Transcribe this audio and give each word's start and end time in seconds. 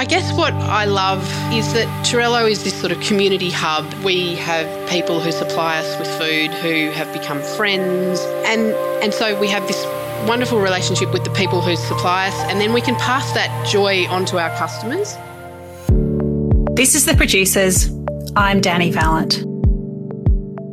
I 0.00 0.06
guess 0.06 0.32
what 0.32 0.54
I 0.54 0.86
love 0.86 1.22
is 1.52 1.74
that 1.74 2.06
Torello 2.06 2.46
is 2.46 2.64
this 2.64 2.72
sort 2.72 2.90
of 2.90 2.98
community 3.00 3.50
hub. 3.50 3.84
We 4.02 4.34
have 4.36 4.88
people 4.88 5.20
who 5.20 5.30
supply 5.30 5.76
us 5.76 5.98
with 5.98 6.08
food 6.18 6.54
who 6.54 6.90
have 6.92 7.12
become 7.12 7.42
friends, 7.42 8.18
and 8.46 8.72
and 9.04 9.12
so 9.12 9.38
we 9.38 9.46
have 9.48 9.68
this 9.68 9.84
wonderful 10.26 10.58
relationship 10.58 11.12
with 11.12 11.24
the 11.24 11.30
people 11.34 11.60
who 11.60 11.76
supply 11.76 12.28
us, 12.28 12.34
and 12.50 12.58
then 12.62 12.72
we 12.72 12.80
can 12.80 12.94
pass 12.94 13.30
that 13.32 13.50
joy 13.68 14.06
on 14.06 14.24
to 14.24 14.38
our 14.38 14.48
customers. 14.56 15.16
This 16.76 16.94
is 16.94 17.04
the 17.04 17.14
producers. 17.14 17.90
I'm 18.36 18.62
Dani 18.62 18.90
Valent. 18.90 19.49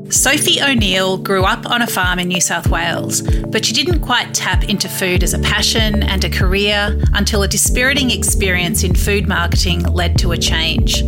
Sophie 0.09 0.61
O'Neil 0.61 1.17
grew 1.17 1.43
up 1.43 1.69
on 1.69 1.81
a 1.81 1.87
farm 1.87 2.17
in 2.19 2.29
New 2.29 2.39
South 2.39 2.67
Wales, 2.69 3.21
but 3.21 3.65
she 3.65 3.73
didn't 3.73 3.99
quite 3.99 4.33
tap 4.33 4.63
into 4.63 4.87
food 4.87 5.21
as 5.21 5.33
a 5.33 5.39
passion 5.39 6.01
and 6.03 6.23
a 6.23 6.29
career 6.29 6.97
until 7.13 7.43
a 7.43 7.47
dispiriting 7.47 8.11
experience 8.11 8.83
in 8.83 8.95
food 8.95 9.27
marketing 9.27 9.83
led 9.83 10.17
to 10.19 10.31
a 10.31 10.37
change. 10.37 11.03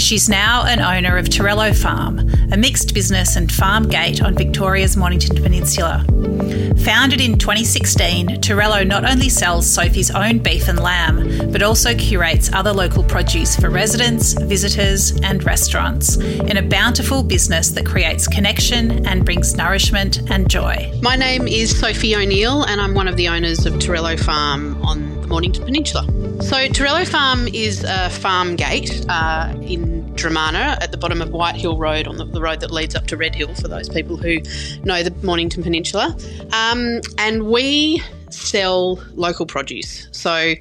She's 0.00 0.28
now 0.28 0.64
an 0.64 0.80
owner 0.80 1.16
of 1.16 1.28
Torello 1.28 1.72
Farm, 1.72 2.18
a 2.52 2.56
mixed 2.56 2.92
business 2.92 3.36
and 3.36 3.52
farm 3.52 3.88
gate 3.88 4.20
on 4.22 4.34
Victoria's 4.34 4.96
Mornington 4.96 5.40
Peninsula. 5.40 6.04
Founded 6.84 7.20
in 7.20 7.38
2016, 7.38 8.40
Torello 8.40 8.82
not 8.82 9.08
only 9.08 9.28
sells 9.28 9.70
Sophie's 9.70 10.10
own 10.10 10.38
beef 10.38 10.66
and 10.66 10.80
lamb, 10.80 11.52
but 11.52 11.62
also 11.62 11.94
curates 11.94 12.50
other 12.52 12.72
local 12.72 13.04
produce 13.04 13.54
for 13.54 13.68
residents, 13.68 14.32
visitors, 14.32 15.12
and 15.20 15.44
restaurants 15.44 16.16
in 16.16 16.56
a 16.56 16.62
bountiful 16.62 17.22
business 17.22 17.68
that 17.70 17.84
creates 17.84 18.26
connection 18.40 19.06
and 19.06 19.26
brings 19.26 19.54
nourishment 19.54 20.30
and 20.30 20.48
joy. 20.48 20.90
My 21.02 21.14
name 21.14 21.46
is 21.46 21.78
Sophie 21.78 22.16
O'Neil, 22.16 22.62
and 22.62 22.80
I'm 22.80 22.94
one 22.94 23.06
of 23.06 23.18
the 23.18 23.28
owners 23.28 23.66
of 23.66 23.78
Torello 23.78 24.16
Farm 24.16 24.82
on 24.82 25.20
the 25.20 25.26
Mornington 25.26 25.62
Peninsula. 25.62 26.06
So, 26.42 26.66
Torello 26.68 27.04
Farm 27.04 27.48
is 27.48 27.84
a 27.84 28.08
farm 28.08 28.56
gate 28.56 29.04
uh, 29.10 29.54
in 29.60 30.10
Dromana 30.14 30.82
at 30.82 30.90
the 30.90 30.96
bottom 30.96 31.20
of 31.20 31.28
White 31.32 31.56
Hill 31.56 31.76
Road 31.76 32.08
on 32.08 32.16
the, 32.16 32.24
the, 32.24 32.40
road 32.40 32.60
that 32.60 32.70
leads 32.70 32.94
up 32.94 33.06
to 33.08 33.16
Red 33.18 33.34
Hill 33.34 33.54
for 33.56 33.68
those 33.68 33.90
people 33.90 34.16
who 34.16 34.40
know 34.84 35.02
the 35.02 35.14
Mornington 35.22 35.62
Peninsula. 35.62 36.16
Um, 36.54 37.02
and 37.18 37.42
we 37.42 38.02
sell 38.30 38.94
local 39.16 39.44
produce. 39.44 40.08
So, 40.12 40.54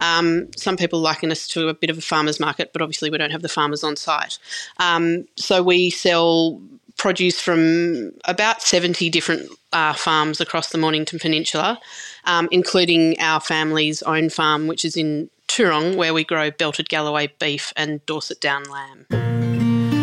um, 0.00 0.48
some 0.56 0.76
people 0.76 1.00
liken 1.00 1.32
us 1.32 1.48
to 1.48 1.68
a 1.68 1.74
bit 1.74 1.90
of 1.90 1.98
a 1.98 2.02
farmer's 2.02 2.38
market, 2.38 2.72
but 2.72 2.80
obviously 2.80 3.10
we 3.10 3.18
don't 3.18 3.30
have 3.30 3.42
the 3.42 3.48
farmers 3.48 3.82
on 3.82 3.96
site. 3.96 4.38
Um, 4.78 5.26
so 5.36 5.62
we 5.62 5.90
sell 5.90 6.60
produce 6.96 7.40
from 7.40 8.12
about 8.24 8.62
70 8.62 9.10
different 9.10 9.50
uh, 9.72 9.92
farms 9.92 10.40
across 10.40 10.70
the 10.70 10.78
Mornington 10.78 11.18
Peninsula, 11.18 11.80
um, 12.24 12.48
including 12.50 13.18
our 13.20 13.40
family's 13.40 14.02
own 14.02 14.30
farm, 14.30 14.66
which 14.66 14.84
is 14.84 14.96
in 14.96 15.28
Tuerong, 15.48 15.96
where 15.96 16.14
we 16.14 16.24
grow 16.24 16.50
belted 16.50 16.88
Galloway 16.88 17.32
beef 17.38 17.72
and 17.76 18.04
Dorset 18.06 18.40
Down 18.40 18.64
lamb. 18.64 19.06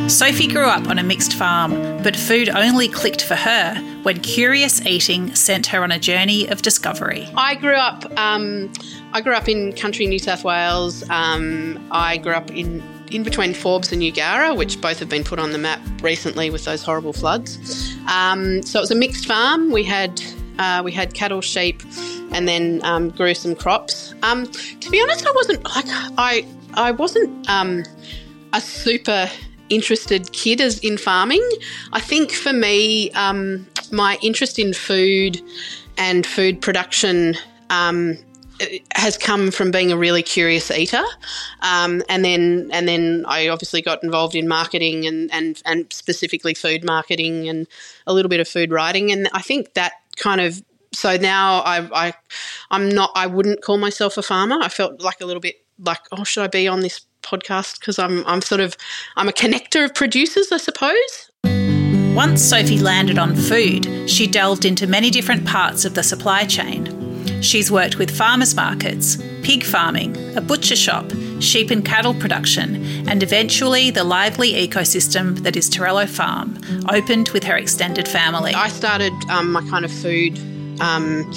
Sophie 0.09 0.47
grew 0.47 0.66
up 0.66 0.89
on 0.89 1.00
a 1.00 1.03
mixed 1.03 1.34
farm, 1.36 1.72
but 2.03 2.17
food 2.17 2.50
only 2.50 2.89
clicked 2.89 3.23
for 3.23 3.36
her 3.36 3.75
when 4.03 4.19
curious 4.19 4.86
eating 4.86 5.34
sent 5.36 5.67
her 5.67 5.84
on 5.84 5.92
a 5.92 5.97
journey 6.00 6.47
of 6.50 6.62
discovery. 6.62 7.30
I 7.36 7.56
grew 7.56 7.75
up. 7.75 8.06
Um, 8.19 8.72
I 9.14 9.22
grew 9.22 9.34
up 9.34 9.47
in 9.47 9.72
country 9.73 10.06
New 10.08 10.19
South 10.19 10.44
Wales. 10.44 11.09
Um, 11.09 11.88
I 11.92 12.17
grew 12.17 12.34
up 12.34 12.52
in 12.52 12.84
in 13.13 13.23
between 13.23 13.53
Forbes 13.53 13.91
and 13.91 14.01
Eugowra, 14.01 14.55
which 14.55 14.79
both 14.81 14.99
have 14.99 15.09
been 15.09 15.23
put 15.23 15.39
on 15.39 15.51
the 15.51 15.57
map 15.57 15.79
recently 16.01 16.49
with 16.49 16.65
those 16.65 16.83
horrible 16.83 17.13
floods. 17.13 17.95
Um, 18.07 18.61
so 18.63 18.79
it 18.79 18.81
was 18.81 18.91
a 18.91 18.95
mixed 18.95 19.25
farm. 19.25 19.71
We 19.71 19.83
had 19.83 20.21
uh, 20.59 20.81
we 20.83 20.91
had 20.91 21.13
cattle, 21.13 21.41
sheep, 21.41 21.81
and 22.31 22.47
then 22.47 22.81
um, 22.83 23.09
grew 23.09 23.33
some 23.33 23.55
crops. 23.55 24.13
Um, 24.23 24.45
to 24.47 24.89
be 24.89 25.01
honest, 25.01 25.25
I 25.25 25.31
wasn't 25.33 25.63
like 25.63 25.85
I 26.17 26.45
I 26.73 26.91
wasn't 26.91 27.49
um, 27.49 27.83
a 28.53 28.61
super 28.61 29.29
interested 29.69 30.31
kid 30.33 30.61
as 30.61 30.79
in 30.79 30.97
farming. 30.97 31.47
I 31.93 31.99
think 31.99 32.31
for 32.31 32.53
me, 32.53 33.11
um, 33.11 33.67
my 33.91 34.17
interest 34.21 34.59
in 34.59 34.73
food 34.73 35.41
and 35.97 36.25
food 36.25 36.61
production 36.61 37.35
um, 37.69 38.17
has 38.94 39.17
come 39.17 39.51
from 39.51 39.72
being 39.72 39.91
a 39.91 39.97
really 39.97 40.23
curious 40.23 40.72
eater, 40.72 41.03
um, 41.61 42.03
and 42.09 42.23
then 42.23 42.69
and 42.72 42.88
then 42.88 43.25
I 43.27 43.47
obviously 43.47 43.81
got 43.81 44.03
involved 44.03 44.35
in 44.35 44.47
marketing 44.47 45.05
and, 45.05 45.31
and 45.33 45.61
and 45.66 45.91
specifically 45.91 46.53
food 46.53 46.83
marketing 46.83 47.50
and 47.50 47.67
a 48.07 48.13
little 48.13 48.29
bit 48.29 48.39
of 48.39 48.47
food 48.47 48.71
writing, 48.71 49.11
and 49.11 49.29
I 49.33 49.41
think 49.41 49.73
that 49.73 49.94
kind 50.17 50.41
of 50.41 50.61
so 50.94 51.17
now 51.17 51.59
I, 51.61 52.07
I 52.07 52.13
I'm 52.69 52.89
not 52.89 53.11
I 53.16 53.27
wouldn't 53.27 53.61
call 53.61 53.77
myself 53.77 54.17
a 54.17 54.23
farmer. 54.23 54.57
I 54.61 54.69
felt 54.69 55.01
like 55.01 55.21
a 55.21 55.25
little 55.25 55.41
bit 55.41 55.55
like 55.79 56.01
oh 56.11 56.23
should 56.23 56.44
I 56.44 56.47
be 56.47 56.67
on 56.67 56.81
this 56.81 57.01
podcast 57.23 57.79
because 57.79 58.00
I'm 58.00 58.25
I'm 58.25 58.41
sort 58.41 58.61
of 58.61 58.75
I'm 59.16 59.29
a 59.29 59.33
connector 59.33 59.85
of 59.85 59.95
producers 59.95 60.51
I 60.51 60.57
suppose. 60.57 61.31
Once 62.16 62.41
Sophie 62.41 62.79
landed 62.79 63.17
on 63.17 63.35
food, 63.35 64.09
she 64.09 64.27
delved 64.27 64.66
into 64.66 64.85
many 64.85 65.09
different 65.09 65.47
parts 65.47 65.85
of 65.85 65.94
the 65.94 66.03
supply 66.03 66.44
chain. 66.44 67.10
She's 67.41 67.71
worked 67.71 67.97
with 67.97 68.15
farmers 68.15 68.55
markets, 68.55 69.17
pig 69.43 69.63
farming, 69.63 70.15
a 70.37 70.41
butcher 70.41 70.75
shop, 70.75 71.11
sheep 71.39 71.71
and 71.71 71.83
cattle 71.83 72.13
production, 72.13 73.07
and 73.09 73.23
eventually 73.23 73.89
the 73.89 74.03
lively 74.03 74.53
ecosystem 74.53 75.39
that 75.39 75.55
is 75.55 75.69
Torello 75.69 76.05
Farm, 76.05 76.57
opened 76.89 77.29
with 77.29 77.43
her 77.43 77.55
extended 77.55 78.07
family. 78.07 78.53
I 78.53 78.69
started 78.69 79.13
um, 79.29 79.51
my 79.51 79.61
kind 79.69 79.85
of 79.85 79.91
food 79.91 80.39
um, 80.81 81.31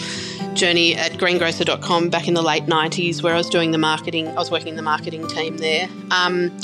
journey 0.55 0.95
at 0.95 1.13
greengrocer.com 1.13 2.11
back 2.11 2.29
in 2.29 2.35
the 2.35 2.43
late 2.43 2.67
90s 2.67 3.23
where 3.23 3.35
I 3.35 3.39
was 3.39 3.51
doing 3.51 3.71
the 3.73 3.79
marketing. 3.79 4.29
I 4.29 4.35
was 4.35 4.51
working 4.51 4.69
in 4.69 4.77
the 4.77 4.83
marketing 4.83 5.27
team 5.29 5.59
there. 5.59 5.89
Um, 6.11 6.57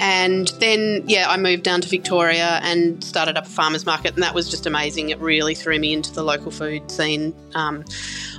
and 0.00 0.48
then, 0.60 1.02
yeah, 1.06 1.28
I 1.28 1.36
moved 1.36 1.62
down 1.62 1.80
to 1.80 1.88
Victoria 1.88 2.60
and 2.62 3.02
started 3.02 3.36
up 3.36 3.46
a 3.46 3.48
farmer's 3.48 3.84
market, 3.84 4.14
and 4.14 4.22
that 4.22 4.34
was 4.34 4.48
just 4.48 4.66
amazing. 4.66 5.10
It 5.10 5.18
really 5.18 5.54
threw 5.54 5.78
me 5.78 5.92
into 5.92 6.12
the 6.12 6.22
local 6.22 6.50
food 6.50 6.90
scene 6.90 7.34
um, 7.54 7.84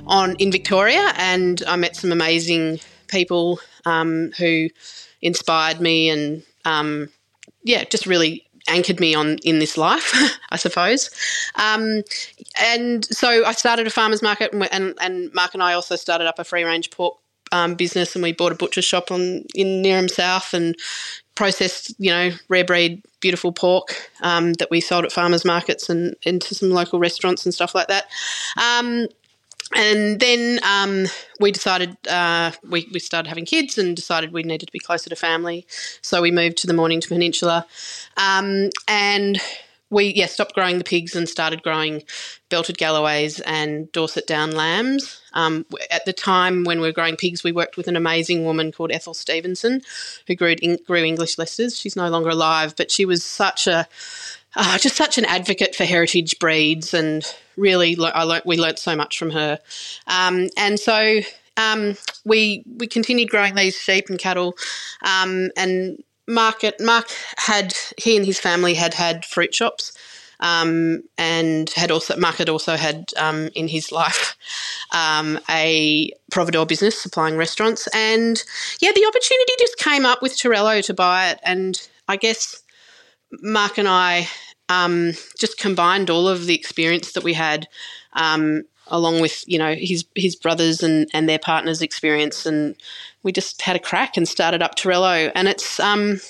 on 0.06 0.36
in 0.36 0.50
Victoria, 0.50 1.12
and 1.16 1.62
I 1.66 1.76
met 1.76 1.96
some 1.96 2.12
amazing 2.12 2.80
people 3.08 3.60
um, 3.84 4.30
who 4.38 4.68
inspired 5.22 5.80
me 5.80 6.08
and, 6.08 6.42
um, 6.64 7.08
yeah, 7.62 7.84
just 7.84 8.06
really 8.06 8.46
anchored 8.68 9.00
me 9.00 9.14
on 9.14 9.36
in 9.38 9.58
this 9.58 9.76
life, 9.76 10.14
I 10.50 10.56
suppose. 10.56 11.10
Um, 11.56 12.02
and 12.60 13.04
so 13.04 13.44
I 13.44 13.52
started 13.52 13.86
a 13.86 13.90
farmers 13.90 14.22
market, 14.22 14.52
and, 14.52 14.66
and, 14.72 14.94
and 15.00 15.34
Mark 15.34 15.54
and 15.54 15.62
I 15.62 15.74
also 15.74 15.96
started 15.96 16.26
up 16.26 16.38
a 16.38 16.44
free 16.44 16.64
range 16.64 16.90
pork 16.90 17.18
um, 17.52 17.74
business, 17.74 18.14
and 18.14 18.22
we 18.22 18.32
bought 18.32 18.52
a 18.52 18.56
butcher 18.56 18.82
shop 18.82 19.10
on 19.10 19.44
in 19.54 19.82
Neerim 19.82 20.08
South 20.08 20.54
and 20.54 20.76
processed, 21.40 21.94
you 21.98 22.10
know, 22.10 22.30
rare 22.50 22.66
breed, 22.66 23.02
beautiful 23.20 23.50
pork 23.50 24.10
um, 24.20 24.52
that 24.54 24.70
we 24.70 24.78
sold 24.78 25.06
at 25.06 25.10
farmers 25.10 25.42
markets 25.42 25.88
and 25.88 26.14
into 26.24 26.54
some 26.54 26.68
local 26.68 26.98
restaurants 26.98 27.46
and 27.46 27.54
stuff 27.54 27.74
like 27.74 27.88
that. 27.88 28.04
Um, 28.58 29.06
and 29.74 30.20
then 30.20 30.60
um, 30.62 31.06
we 31.40 31.50
decided 31.50 31.96
uh, 32.08 32.52
we, 32.68 32.86
we 32.92 33.00
started 33.00 33.26
having 33.26 33.46
kids 33.46 33.78
and 33.78 33.96
decided 33.96 34.34
we 34.34 34.42
needed 34.42 34.66
to 34.66 34.72
be 34.72 34.78
closer 34.78 35.08
to 35.08 35.16
family. 35.16 35.66
So 36.02 36.20
we 36.20 36.30
moved 36.30 36.58
to 36.58 36.66
the 36.66 36.74
Mornington 36.74 37.08
Peninsula. 37.08 37.66
Um, 38.18 38.68
and 38.86 39.40
we 39.90 40.12
yeah 40.14 40.26
stopped 40.26 40.54
growing 40.54 40.78
the 40.78 40.84
pigs 40.84 41.14
and 41.14 41.28
started 41.28 41.62
growing 41.62 42.02
belted 42.48 42.78
Galloways 42.78 43.40
and 43.40 43.90
Dorset 43.92 44.26
Down 44.26 44.52
lambs. 44.52 45.20
Um, 45.32 45.66
at 45.90 46.04
the 46.04 46.12
time 46.12 46.64
when 46.64 46.80
we 46.80 46.88
were 46.88 46.92
growing 46.92 47.16
pigs, 47.16 47.44
we 47.44 47.52
worked 47.52 47.76
with 47.76 47.88
an 47.88 47.96
amazing 47.96 48.44
woman 48.44 48.72
called 48.72 48.90
Ethel 48.90 49.14
Stevenson, 49.14 49.82
who 50.26 50.34
grew 50.34 50.56
grew 50.86 51.04
English 51.04 51.36
Leicesters. 51.36 51.80
She's 51.80 51.96
no 51.96 52.08
longer 52.08 52.30
alive, 52.30 52.74
but 52.76 52.90
she 52.90 53.04
was 53.04 53.24
such 53.24 53.66
a 53.66 53.86
uh, 54.56 54.78
just 54.78 54.96
such 54.96 55.18
an 55.18 55.24
advocate 55.24 55.74
for 55.74 55.84
heritage 55.84 56.38
breeds, 56.38 56.92
and 56.92 57.24
really, 57.56 57.96
I 58.00 58.24
learnt, 58.24 58.46
we 58.46 58.56
learnt 58.56 58.78
so 58.78 58.96
much 58.96 59.18
from 59.18 59.30
her. 59.30 59.60
Um, 60.06 60.48
and 60.56 60.78
so 60.78 61.20
um, 61.56 61.96
we 62.24 62.64
we 62.78 62.86
continued 62.86 63.30
growing 63.30 63.54
these 63.54 63.76
sheep 63.76 64.08
and 64.08 64.18
cattle, 64.18 64.56
um, 65.02 65.50
and 65.56 66.02
Mark, 66.30 66.62
Mark 66.80 67.10
had 67.36 67.74
he 67.98 68.16
and 68.16 68.24
his 68.24 68.38
family 68.38 68.74
had 68.74 68.94
had 68.94 69.24
fruit 69.24 69.54
shops, 69.54 69.92
um, 70.38 71.02
and 71.18 71.70
had 71.70 71.90
also 71.90 72.16
Mark 72.16 72.36
had 72.36 72.48
also 72.48 72.76
had 72.76 73.10
um, 73.16 73.50
in 73.54 73.68
his 73.68 73.92
life 73.92 74.36
um, 74.92 75.38
a 75.50 76.12
providore 76.30 76.66
business 76.66 76.98
supplying 76.98 77.36
restaurants, 77.36 77.88
and 77.94 78.42
yeah, 78.80 78.92
the 78.92 79.06
opportunity 79.06 79.52
just 79.58 79.76
came 79.76 80.06
up 80.06 80.22
with 80.22 80.38
Torello 80.38 80.80
to 80.82 80.94
buy 80.94 81.30
it, 81.30 81.40
and 81.42 81.88
I 82.08 82.16
guess 82.16 82.62
Mark 83.42 83.76
and 83.76 83.88
I 83.88 84.28
um, 84.68 85.12
just 85.38 85.58
combined 85.58 86.10
all 86.10 86.28
of 86.28 86.46
the 86.46 86.54
experience 86.54 87.12
that 87.12 87.24
we 87.24 87.34
had 87.34 87.68
um, 88.14 88.62
along 88.90 89.20
with 89.20 89.44
you 89.46 89.58
know 89.58 89.74
his 89.74 90.04
his 90.14 90.36
brothers 90.36 90.82
and 90.82 91.08
and 91.14 91.28
their 91.28 91.38
partners' 91.38 91.82
experience, 91.82 92.44
and 92.44 92.76
we 93.22 93.32
just 93.32 93.60
had 93.62 93.76
a 93.76 93.80
crack 93.80 94.16
and 94.16 94.28
started 94.28 94.62
up 94.62 94.74
Torello, 94.74 95.30
and 95.34 95.48
it's 95.48 95.80
um 95.80 96.20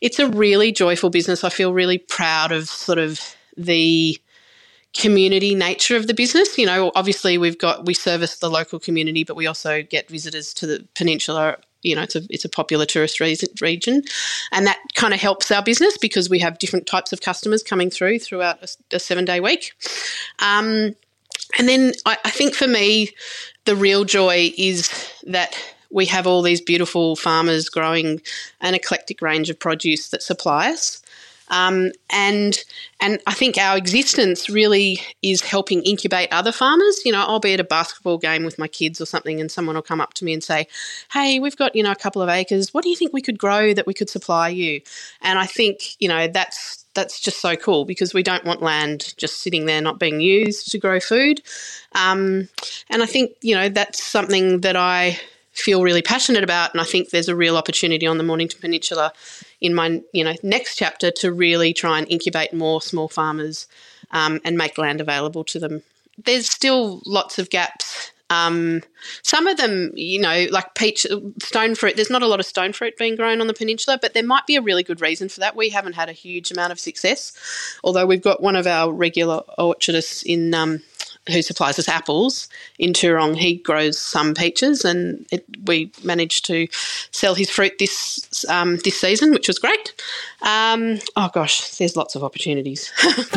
it's 0.00 0.18
a 0.18 0.28
really 0.28 0.72
joyful 0.72 1.10
business. 1.10 1.44
I 1.44 1.48
feel 1.48 1.72
really 1.72 1.98
proud 1.98 2.52
of 2.52 2.68
sort 2.68 2.98
of 2.98 3.20
the 3.56 4.18
community 4.96 5.54
nature 5.54 5.96
of 5.96 6.06
the 6.06 6.14
business. 6.14 6.56
You 6.56 6.66
know, 6.66 6.92
obviously 6.94 7.38
we've 7.38 7.58
got 7.58 7.86
we 7.86 7.94
service 7.94 8.38
the 8.38 8.50
local 8.50 8.78
community, 8.78 9.24
but 9.24 9.36
we 9.36 9.46
also 9.46 9.82
get 9.82 10.08
visitors 10.08 10.54
to 10.54 10.66
the 10.66 10.86
peninsula 10.94 11.58
you 11.82 11.94
know, 11.94 12.02
it's 12.02 12.16
a 12.16 12.22
it's 12.28 12.44
a 12.44 12.48
popular 12.48 12.84
tourist 12.86 13.20
region, 13.20 14.02
and 14.52 14.66
that 14.66 14.78
kind 14.94 15.14
of 15.14 15.20
helps 15.20 15.50
our 15.50 15.62
business 15.62 15.96
because 15.96 16.28
we 16.28 16.40
have 16.40 16.58
different 16.58 16.86
types 16.86 17.12
of 17.12 17.20
customers 17.20 17.62
coming 17.62 17.90
through 17.90 18.18
throughout 18.18 18.62
a, 18.62 18.96
a 18.96 18.98
seven 18.98 19.24
day 19.24 19.40
week. 19.40 19.72
Um, 20.40 20.96
and 21.58 21.68
then 21.68 21.92
I, 22.04 22.18
I 22.24 22.30
think 22.30 22.54
for 22.54 22.66
me, 22.66 23.10
the 23.64 23.76
real 23.76 24.04
joy 24.04 24.52
is 24.58 24.90
that 25.26 25.56
we 25.90 26.06
have 26.06 26.26
all 26.26 26.42
these 26.42 26.60
beautiful 26.60 27.16
farmers 27.16 27.68
growing 27.68 28.20
an 28.60 28.74
eclectic 28.74 29.22
range 29.22 29.50
of 29.50 29.58
produce 29.58 30.08
that 30.10 30.22
supply 30.22 30.70
us. 30.70 31.02
Um, 31.50 31.92
and 32.10 32.58
and 33.00 33.20
I 33.26 33.32
think 33.32 33.56
our 33.56 33.76
existence 33.76 34.50
really 34.50 35.00
is 35.22 35.40
helping 35.40 35.82
incubate 35.82 36.28
other 36.32 36.52
farmers. 36.52 37.04
You 37.04 37.12
know, 37.12 37.24
I'll 37.26 37.40
be 37.40 37.54
at 37.54 37.60
a 37.60 37.64
basketball 37.64 38.18
game 38.18 38.44
with 38.44 38.58
my 38.58 38.68
kids 38.68 39.00
or 39.00 39.06
something, 39.06 39.40
and 39.40 39.50
someone 39.50 39.74
will 39.74 39.82
come 39.82 40.00
up 40.00 40.14
to 40.14 40.24
me 40.24 40.32
and 40.32 40.44
say, 40.44 40.66
"Hey, 41.12 41.38
we've 41.38 41.56
got 41.56 41.74
you 41.74 41.82
know 41.82 41.90
a 41.92 41.96
couple 41.96 42.20
of 42.20 42.28
acres. 42.28 42.74
What 42.74 42.84
do 42.84 42.90
you 42.90 42.96
think 42.96 43.12
we 43.12 43.22
could 43.22 43.38
grow 43.38 43.72
that 43.72 43.86
we 43.86 43.94
could 43.94 44.10
supply 44.10 44.48
you?" 44.50 44.82
And 45.22 45.38
I 45.38 45.46
think 45.46 45.96
you 46.00 46.08
know 46.08 46.28
that's 46.28 46.84
that's 46.94 47.20
just 47.20 47.40
so 47.40 47.56
cool 47.56 47.84
because 47.84 48.12
we 48.12 48.22
don't 48.22 48.44
want 48.44 48.60
land 48.60 49.14
just 49.16 49.40
sitting 49.40 49.66
there 49.66 49.80
not 49.80 49.98
being 49.98 50.20
used 50.20 50.70
to 50.72 50.78
grow 50.78 51.00
food. 51.00 51.40
Um, 51.94 52.48
and 52.90 53.02
I 53.02 53.06
think 53.06 53.32
you 53.40 53.54
know 53.54 53.68
that's 53.68 54.02
something 54.02 54.60
that 54.60 54.76
I 54.76 55.18
feel 55.60 55.82
really 55.82 56.02
passionate 56.02 56.44
about, 56.44 56.72
and 56.72 56.80
I 56.80 56.84
think 56.84 57.10
there's 57.10 57.28
a 57.28 57.36
real 57.36 57.56
opportunity 57.56 58.06
on 58.06 58.18
the 58.18 58.24
Mornington 58.24 58.60
Peninsula 58.60 59.12
in 59.60 59.74
my 59.74 60.02
you 60.12 60.24
know 60.24 60.34
next 60.42 60.76
chapter 60.76 61.10
to 61.10 61.32
really 61.32 61.72
try 61.72 61.98
and 61.98 62.08
incubate 62.10 62.52
more 62.52 62.80
small 62.80 63.08
farmers 63.08 63.66
um, 64.10 64.40
and 64.44 64.56
make 64.56 64.78
land 64.78 65.00
available 65.00 65.44
to 65.44 65.58
them. 65.58 65.82
There's 66.24 66.48
still 66.48 67.02
lots 67.06 67.38
of 67.38 67.50
gaps. 67.50 68.12
Um, 68.30 68.82
some 69.22 69.46
of 69.46 69.56
them, 69.56 69.90
you 69.94 70.20
know, 70.20 70.46
like 70.50 70.74
peach, 70.74 71.06
stone 71.40 71.74
fruit. 71.74 71.96
There's 71.96 72.10
not 72.10 72.22
a 72.22 72.26
lot 72.26 72.40
of 72.40 72.46
stone 72.46 72.74
fruit 72.74 72.98
being 72.98 73.16
grown 73.16 73.40
on 73.40 73.46
the 73.46 73.54
peninsula, 73.54 73.98
but 74.00 74.12
there 74.12 74.24
might 74.24 74.46
be 74.46 74.56
a 74.56 74.60
really 74.60 74.82
good 74.82 75.00
reason 75.00 75.30
for 75.30 75.40
that. 75.40 75.56
We 75.56 75.70
haven't 75.70 75.94
had 75.94 76.10
a 76.10 76.12
huge 76.12 76.50
amount 76.50 76.72
of 76.72 76.78
success, 76.78 77.32
although 77.82 78.04
we've 78.04 78.22
got 78.22 78.42
one 78.42 78.56
of 78.56 78.66
our 78.66 78.92
regular 78.92 79.42
orchardists 79.58 80.22
in 80.22 80.52
um, 80.52 80.82
who 81.30 81.42
supplies 81.42 81.78
us 81.78 81.88
apples 81.88 82.48
in 82.78 82.92
Tuerong, 82.92 83.36
he 83.36 83.56
grows 83.56 83.98
some 83.98 84.34
peaches, 84.34 84.84
and 84.84 85.26
it, 85.30 85.44
we 85.66 85.90
managed 86.02 86.46
to 86.46 86.68
sell 87.10 87.34
his 87.34 87.50
fruit 87.50 87.78
this 87.78 88.44
um, 88.48 88.76
this 88.84 89.00
season, 89.00 89.32
which 89.32 89.48
was 89.48 89.58
great. 89.58 89.94
Um, 90.42 90.98
oh 91.16 91.30
gosh, 91.32 91.76
there's 91.76 91.96
lots 91.96 92.14
of 92.14 92.24
opportunities. 92.24 92.92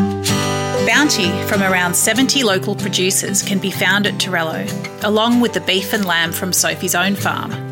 Bounty 0.88 1.30
from 1.48 1.62
around 1.62 1.96
70 1.96 2.44
local 2.44 2.76
producers 2.76 3.44
can 3.44 3.60
be 3.60 3.70
found 3.70 4.08
at 4.08 4.20
Torello, 4.20 4.66
along 5.04 5.40
with 5.40 5.54
the 5.54 5.62
beef 5.62 5.94
and 5.94 6.06
lamb 6.06 6.32
from 6.32 6.52
Sophie's 6.52 6.96
own 6.96 7.16
farm. 7.16 7.71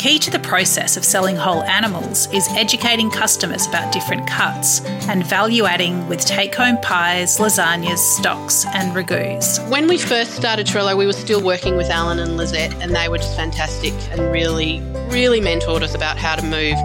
Key 0.00 0.18
to 0.20 0.30
the 0.30 0.38
process 0.38 0.96
of 0.96 1.04
selling 1.04 1.36
whole 1.36 1.62
animals 1.64 2.26
is 2.32 2.48
educating 2.52 3.10
customers 3.10 3.66
about 3.66 3.92
different 3.92 4.26
cuts 4.26 4.80
and 5.10 5.26
value 5.26 5.66
adding 5.66 6.08
with 6.08 6.24
take 6.24 6.54
home 6.54 6.78
pies, 6.80 7.36
lasagnas, 7.36 7.98
stocks, 7.98 8.64
and 8.72 8.96
ragouts. 8.96 9.60
When 9.68 9.88
we 9.88 9.98
first 9.98 10.32
started 10.32 10.66
Torello, 10.66 10.96
we 10.96 11.04
were 11.04 11.12
still 11.12 11.42
working 11.44 11.76
with 11.76 11.90
Alan 11.90 12.18
and 12.18 12.38
Lizette, 12.38 12.72
and 12.80 12.96
they 12.96 13.10
were 13.10 13.18
just 13.18 13.36
fantastic 13.36 13.92
and 14.10 14.22
really, 14.32 14.80
really 15.10 15.38
mentored 15.38 15.82
us 15.82 15.94
about 15.94 16.16
how 16.16 16.34
to 16.34 16.42
move, 16.46 16.78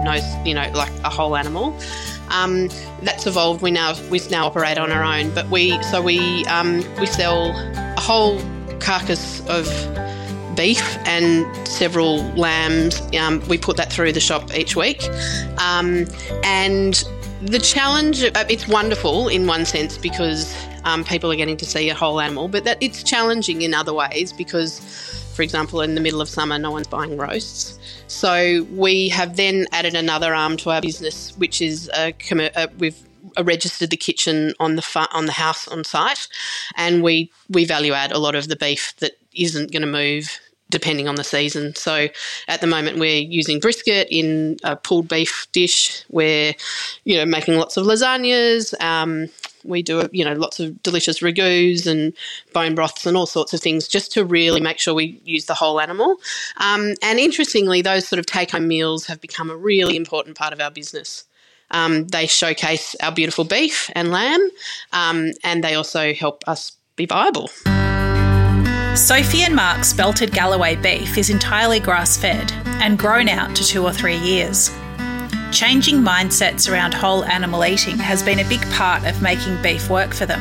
you 0.44 0.52
know, 0.52 0.70
like 0.74 0.92
a 1.02 1.08
whole 1.08 1.36
animal. 1.36 1.74
Um, 2.28 2.68
that's 3.00 3.26
evolved. 3.26 3.62
We 3.62 3.70
now 3.70 3.94
we 4.10 4.20
now 4.30 4.44
operate 4.44 4.76
on 4.76 4.92
our 4.92 5.02
own, 5.02 5.32
but 5.34 5.48
we 5.48 5.82
so 5.84 6.02
we 6.02 6.44
um, 6.48 6.84
we 7.00 7.06
sell 7.06 7.48
a 7.96 7.98
whole 7.98 8.42
carcass 8.78 9.40
of 9.48 9.66
beef 10.56 10.98
and 11.06 11.46
several 11.68 12.22
lambs. 12.32 13.00
Um, 13.18 13.46
we 13.48 13.58
put 13.58 13.76
that 13.76 13.92
through 13.92 14.12
the 14.12 14.20
shop 14.20 14.54
each 14.54 14.74
week. 14.74 15.02
Um, 15.58 16.06
and 16.42 17.04
the 17.42 17.58
challenge, 17.58 18.22
uh, 18.22 18.44
it's 18.48 18.66
wonderful 18.66 19.28
in 19.28 19.46
one 19.46 19.64
sense 19.64 19.98
because 19.98 20.56
um, 20.84 21.04
people 21.04 21.30
are 21.30 21.36
getting 21.36 21.56
to 21.58 21.66
see 21.66 21.90
a 21.90 21.94
whole 21.94 22.20
animal, 22.20 22.48
but 22.48 22.64
that 22.64 22.78
it's 22.80 23.02
challenging 23.02 23.62
in 23.62 23.74
other 23.74 23.92
ways 23.92 24.32
because, 24.32 24.80
for 25.34 25.42
example, 25.42 25.80
in 25.82 25.94
the 25.94 26.00
middle 26.00 26.20
of 26.20 26.28
summer, 26.28 26.58
no 26.58 26.70
one's 26.70 26.86
buying 26.86 27.16
roasts. 27.16 27.78
So 28.08 28.66
we 28.72 29.08
have 29.10 29.36
then 29.36 29.66
added 29.72 29.94
another 29.94 30.34
arm 30.34 30.56
to 30.58 30.70
our 30.70 30.80
business, 30.80 31.36
which 31.36 31.60
is 31.60 31.90
a, 31.96 32.14
a 32.30 32.68
we've 32.78 32.98
registered 33.42 33.90
the 33.90 33.96
kitchen 33.96 34.54
on 34.60 34.76
the 34.76 35.08
on 35.12 35.26
the 35.26 35.32
house 35.32 35.68
on 35.68 35.84
site, 35.84 36.28
and 36.76 37.02
we 37.02 37.30
we 37.50 37.64
value 37.64 37.92
add 37.92 38.12
a 38.12 38.18
lot 38.18 38.34
of 38.34 38.48
the 38.48 38.56
beef 38.56 38.94
that 38.98 39.18
isn't 39.34 39.72
going 39.72 39.82
to 39.82 39.88
move 39.88 40.38
depending 40.70 41.08
on 41.08 41.14
the 41.14 41.24
season. 41.24 41.74
So 41.74 42.08
at 42.48 42.60
the 42.60 42.66
moment 42.66 42.98
we're 42.98 43.20
using 43.20 43.60
brisket 43.60 44.08
in 44.10 44.56
a 44.64 44.76
pulled 44.76 45.08
beef 45.08 45.46
dish. 45.52 46.04
We're 46.10 46.54
you 47.04 47.16
know 47.16 47.26
making 47.26 47.56
lots 47.56 47.76
of 47.76 47.86
lasagnas. 47.86 48.78
Um, 48.82 49.28
we 49.64 49.82
do 49.82 50.08
you 50.12 50.24
know 50.24 50.34
lots 50.34 50.60
of 50.60 50.82
delicious 50.82 51.20
ragouts 51.20 51.86
and 51.86 52.12
bone 52.52 52.74
broths 52.74 53.06
and 53.06 53.16
all 53.16 53.26
sorts 53.26 53.52
of 53.52 53.60
things 53.60 53.88
just 53.88 54.12
to 54.12 54.24
really 54.24 54.60
make 54.60 54.78
sure 54.78 54.94
we 54.94 55.20
use 55.24 55.46
the 55.46 55.54
whole 55.54 55.80
animal. 55.80 56.16
Um, 56.58 56.94
and 57.02 57.18
interestingly, 57.18 57.82
those 57.82 58.08
sort 58.08 58.18
of 58.18 58.26
take 58.26 58.50
home 58.50 58.68
meals 58.68 59.06
have 59.06 59.20
become 59.20 59.50
a 59.50 59.56
really 59.56 59.96
important 59.96 60.36
part 60.36 60.52
of 60.52 60.60
our 60.60 60.70
business. 60.70 61.24
Um, 61.72 62.06
they 62.08 62.26
showcase 62.26 62.94
our 63.02 63.10
beautiful 63.10 63.44
beef 63.44 63.90
and 63.94 64.12
lamb, 64.12 64.48
um, 64.92 65.32
and 65.42 65.64
they 65.64 65.74
also 65.74 66.14
help 66.14 66.44
us 66.46 66.72
be 66.94 67.06
viable. 67.06 67.50
Sophie 68.96 69.42
and 69.42 69.54
Mark's 69.54 69.92
belted 69.92 70.32
Galloway 70.32 70.74
beef 70.74 71.18
is 71.18 71.28
entirely 71.28 71.78
grass 71.78 72.16
fed 72.16 72.50
and 72.80 72.98
grown 72.98 73.28
out 73.28 73.54
to 73.54 73.62
two 73.62 73.84
or 73.84 73.92
three 73.92 74.16
years. 74.16 74.70
Changing 75.52 75.96
mindsets 75.96 76.70
around 76.70 76.94
whole 76.94 77.22
animal 77.26 77.62
eating 77.66 77.98
has 77.98 78.22
been 78.22 78.38
a 78.38 78.48
big 78.48 78.62
part 78.70 79.04
of 79.04 79.20
making 79.20 79.60
beef 79.60 79.90
work 79.90 80.14
for 80.14 80.24
them. 80.24 80.40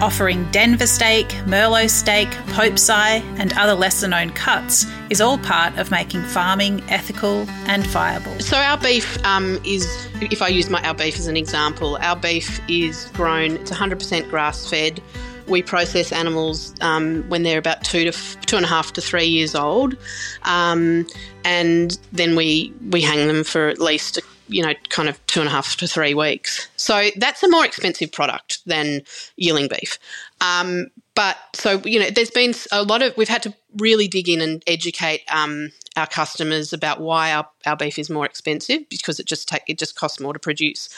Offering 0.00 0.50
Denver 0.50 0.88
steak, 0.88 1.28
Merlot 1.46 1.88
steak, 1.88 2.28
Pope's 2.48 2.90
eye, 2.90 3.22
and 3.38 3.52
other 3.52 3.74
lesser 3.74 4.08
known 4.08 4.30
cuts 4.30 4.84
is 5.08 5.20
all 5.20 5.38
part 5.38 5.78
of 5.78 5.92
making 5.92 6.22
farming 6.24 6.82
ethical 6.88 7.48
and 7.68 7.86
viable. 7.86 8.38
So, 8.40 8.56
our 8.56 8.76
beef 8.76 9.24
um, 9.24 9.60
is, 9.64 10.08
if 10.20 10.42
I 10.42 10.48
use 10.48 10.68
my, 10.68 10.82
our 10.82 10.94
beef 10.94 11.16
as 11.16 11.28
an 11.28 11.36
example, 11.36 11.96
our 12.00 12.16
beef 12.16 12.60
is 12.68 13.08
grown, 13.14 13.52
it's 13.52 13.70
100% 13.70 14.28
grass 14.30 14.68
fed 14.68 15.00
we 15.48 15.62
process 15.62 16.12
animals 16.12 16.74
um, 16.80 17.22
when 17.28 17.42
they're 17.42 17.58
about 17.58 17.84
two 17.84 18.04
to 18.04 18.08
f- 18.08 18.36
two 18.46 18.56
and 18.56 18.64
a 18.64 18.68
half 18.68 18.92
to 18.94 19.00
three 19.00 19.26
years 19.26 19.54
old, 19.54 19.96
um, 20.42 21.06
and 21.44 21.98
then 22.12 22.36
we 22.36 22.72
we 22.90 23.00
hang 23.00 23.26
them 23.26 23.44
for 23.44 23.68
at 23.68 23.80
least 23.80 24.20
you 24.48 24.62
know 24.62 24.72
kind 24.88 25.08
of 25.08 25.24
two 25.26 25.40
and 25.40 25.48
a 25.48 25.52
half 25.52 25.76
to 25.76 25.86
three 25.86 26.14
weeks. 26.14 26.68
So 26.76 27.08
that's 27.16 27.42
a 27.42 27.48
more 27.48 27.64
expensive 27.64 28.12
product 28.12 28.60
than 28.66 29.02
yearling 29.36 29.68
beef. 29.68 29.98
Um, 30.40 30.88
but 31.14 31.36
so 31.54 31.82
you 31.84 31.98
know, 31.98 32.10
there's 32.10 32.30
been 32.30 32.54
a 32.70 32.82
lot 32.82 33.02
of 33.02 33.16
we've 33.16 33.28
had 33.28 33.42
to 33.42 33.54
really 33.76 34.08
dig 34.08 34.28
in 34.28 34.40
and 34.40 34.62
educate 34.66 35.22
um, 35.32 35.72
our 35.98 36.06
customers 36.06 36.72
about 36.72 37.00
why 37.00 37.32
our, 37.32 37.46
our 37.66 37.76
beef 37.76 37.98
is 37.98 38.08
more 38.08 38.24
expensive 38.24 38.88
because 38.88 39.20
it 39.20 39.26
just 39.26 39.48
take 39.48 39.62
it 39.66 39.78
just 39.78 39.96
costs 39.96 40.20
more 40.20 40.32
to 40.32 40.38
produce. 40.38 40.88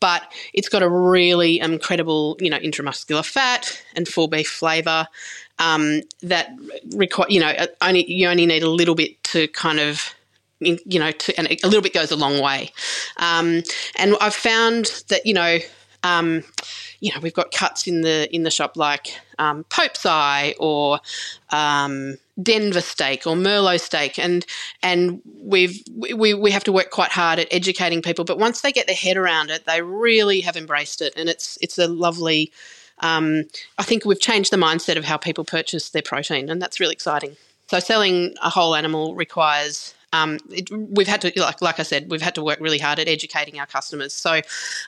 But 0.00 0.22
it's 0.52 0.68
got 0.68 0.82
a 0.82 0.88
really 0.88 1.60
incredible, 1.60 2.36
you 2.40 2.50
know, 2.50 2.58
intramuscular 2.58 3.24
fat 3.24 3.82
and 3.94 4.08
full 4.08 4.28
beef 4.28 4.48
flavour 4.48 5.06
um, 5.58 6.02
that 6.22 6.50
require, 6.94 7.28
you 7.30 7.40
know, 7.40 7.52
only 7.80 8.10
you 8.10 8.28
only 8.28 8.46
need 8.46 8.62
a 8.62 8.70
little 8.70 8.94
bit 8.94 9.22
to 9.24 9.46
kind 9.48 9.78
of 9.78 10.14
you 10.60 10.98
know, 10.98 11.10
to, 11.12 11.38
and 11.38 11.48
a 11.48 11.66
little 11.66 11.82
bit 11.82 11.92
goes 11.92 12.10
a 12.10 12.16
long 12.16 12.40
way. 12.40 12.72
Um, 13.18 13.62
and 13.96 14.16
I've 14.22 14.34
found 14.34 15.04
that, 15.08 15.26
you 15.26 15.34
know, 15.34 15.58
um, 16.06 16.42
you 17.00 17.12
know, 17.12 17.20
we've 17.20 17.34
got 17.34 17.50
cuts 17.50 17.86
in 17.86 18.02
the 18.02 18.32
in 18.34 18.44
the 18.44 18.50
shop 18.50 18.76
like 18.76 19.18
um, 19.38 19.64
Pope's 19.64 20.06
Eye 20.06 20.54
or 20.58 21.00
um, 21.50 22.16
Denver 22.40 22.80
steak 22.80 23.26
or 23.26 23.34
Merlot 23.34 23.80
steak, 23.80 24.18
and 24.18 24.46
and 24.82 25.20
we've 25.42 25.82
we 25.96 26.34
we 26.34 26.50
have 26.50 26.64
to 26.64 26.72
work 26.72 26.90
quite 26.90 27.12
hard 27.12 27.38
at 27.38 27.48
educating 27.50 28.02
people. 28.02 28.24
But 28.24 28.38
once 28.38 28.60
they 28.60 28.72
get 28.72 28.86
their 28.86 28.96
head 28.96 29.16
around 29.16 29.50
it, 29.50 29.64
they 29.66 29.82
really 29.82 30.40
have 30.40 30.56
embraced 30.56 31.02
it, 31.02 31.12
and 31.16 31.28
it's 31.28 31.58
it's 31.60 31.78
a 31.78 31.88
lovely. 31.88 32.52
Um, 33.00 33.44
I 33.76 33.82
think 33.82 34.06
we've 34.06 34.20
changed 34.20 34.50
the 34.50 34.56
mindset 34.56 34.96
of 34.96 35.04
how 35.04 35.18
people 35.18 35.44
purchase 35.44 35.90
their 35.90 36.02
protein, 36.02 36.48
and 36.48 36.62
that's 36.62 36.80
really 36.80 36.94
exciting. 36.94 37.36
So 37.68 37.80
selling 37.80 38.34
a 38.42 38.48
whole 38.48 38.74
animal 38.74 39.14
requires 39.14 39.92
um, 40.12 40.38
it, 40.50 40.70
we've 40.70 41.08
had 41.08 41.20
to, 41.22 41.32
like, 41.36 41.60
like 41.62 41.80
I 41.80 41.82
said, 41.82 42.10
we've 42.10 42.22
had 42.22 42.34
to 42.36 42.42
work 42.42 42.60
really 42.60 42.78
hard 42.78 42.98
at 42.98 43.08
educating 43.08 43.58
our 43.58 43.66
customers. 43.66 44.12
So 44.12 44.40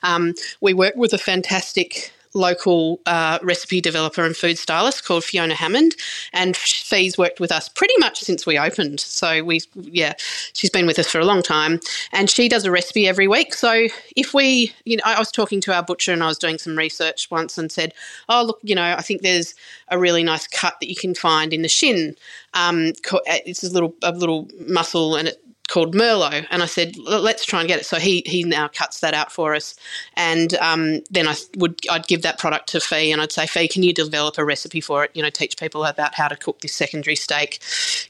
um, 0.03 0.33
we 0.61 0.73
work 0.73 0.95
with 0.95 1.13
a 1.13 1.17
fantastic 1.17 2.11
local 2.33 2.99
uh, 3.05 3.39
recipe 3.41 3.81
developer 3.81 4.23
and 4.23 4.35
food 4.35 4.57
stylist 4.57 5.05
called 5.05 5.23
Fiona 5.23 5.55
Hammond, 5.55 5.95
and 6.33 6.55
Fee's 6.55 7.17
worked 7.17 7.39
with 7.39 7.51
us 7.51 7.69
pretty 7.69 7.93
much 7.97 8.19
since 8.19 8.45
we 8.45 8.57
opened. 8.57 8.99
So 8.99 9.43
we, 9.43 9.61
yeah, 9.75 10.13
she's 10.53 10.69
been 10.69 10.85
with 10.85 10.99
us 10.99 11.07
for 11.07 11.19
a 11.19 11.25
long 11.25 11.41
time, 11.41 11.79
and 12.11 12.29
she 12.29 12.47
does 12.49 12.65
a 12.65 12.71
recipe 12.71 13.07
every 13.07 13.27
week. 13.27 13.53
So 13.53 13.87
if 14.15 14.33
we, 14.33 14.73
you 14.85 14.97
know, 14.97 15.03
I 15.05 15.19
was 15.19 15.31
talking 15.31 15.61
to 15.61 15.73
our 15.73 15.83
butcher 15.83 16.13
and 16.13 16.23
I 16.23 16.27
was 16.27 16.37
doing 16.37 16.57
some 16.57 16.77
research 16.77 17.29
once 17.31 17.57
and 17.57 17.71
said, 17.71 17.93
oh 18.27 18.43
look, 18.43 18.59
you 18.63 18.75
know, 18.75 18.95
I 18.97 19.01
think 19.01 19.21
there's 19.21 19.55
a 19.89 19.97
really 19.97 20.23
nice 20.23 20.47
cut 20.47 20.75
that 20.79 20.89
you 20.89 20.95
can 20.95 21.15
find 21.15 21.53
in 21.53 21.61
the 21.61 21.67
shin. 21.67 22.15
Um, 22.53 22.93
it's 23.25 23.63
a 23.63 23.69
little 23.69 23.93
a 24.03 24.11
little 24.11 24.47
muscle 24.67 25.15
and 25.15 25.27
it 25.29 25.41
called 25.69 25.95
Merlot, 25.95 26.45
and 26.49 26.61
I 26.61 26.65
said, 26.65 26.97
"Let's 26.97 27.45
try 27.45 27.59
and 27.59 27.67
get 27.67 27.79
it." 27.79 27.85
So 27.85 27.97
he 27.97 28.23
he 28.25 28.43
now 28.43 28.67
cuts 28.67 28.99
that 28.99 29.13
out 29.13 29.31
for 29.31 29.55
us, 29.55 29.75
and 30.15 30.53
um, 30.55 31.01
then 31.09 31.27
I 31.27 31.35
would 31.57 31.79
I'd 31.89 32.07
give 32.07 32.23
that 32.23 32.39
product 32.39 32.67
to 32.69 32.79
Fee, 32.79 33.11
and 33.11 33.21
I'd 33.21 33.31
say, 33.31 33.47
"Fee, 33.47 33.67
can 33.67 33.83
you 33.83 33.93
develop 33.93 34.37
a 34.37 34.43
recipe 34.43 34.81
for 34.81 35.05
it? 35.05 35.11
You 35.13 35.23
know, 35.23 35.29
teach 35.29 35.57
people 35.57 35.85
about 35.85 36.15
how 36.15 36.27
to 36.27 36.35
cook 36.35 36.61
this 36.61 36.73
secondary 36.73 37.15
steak, 37.15 37.59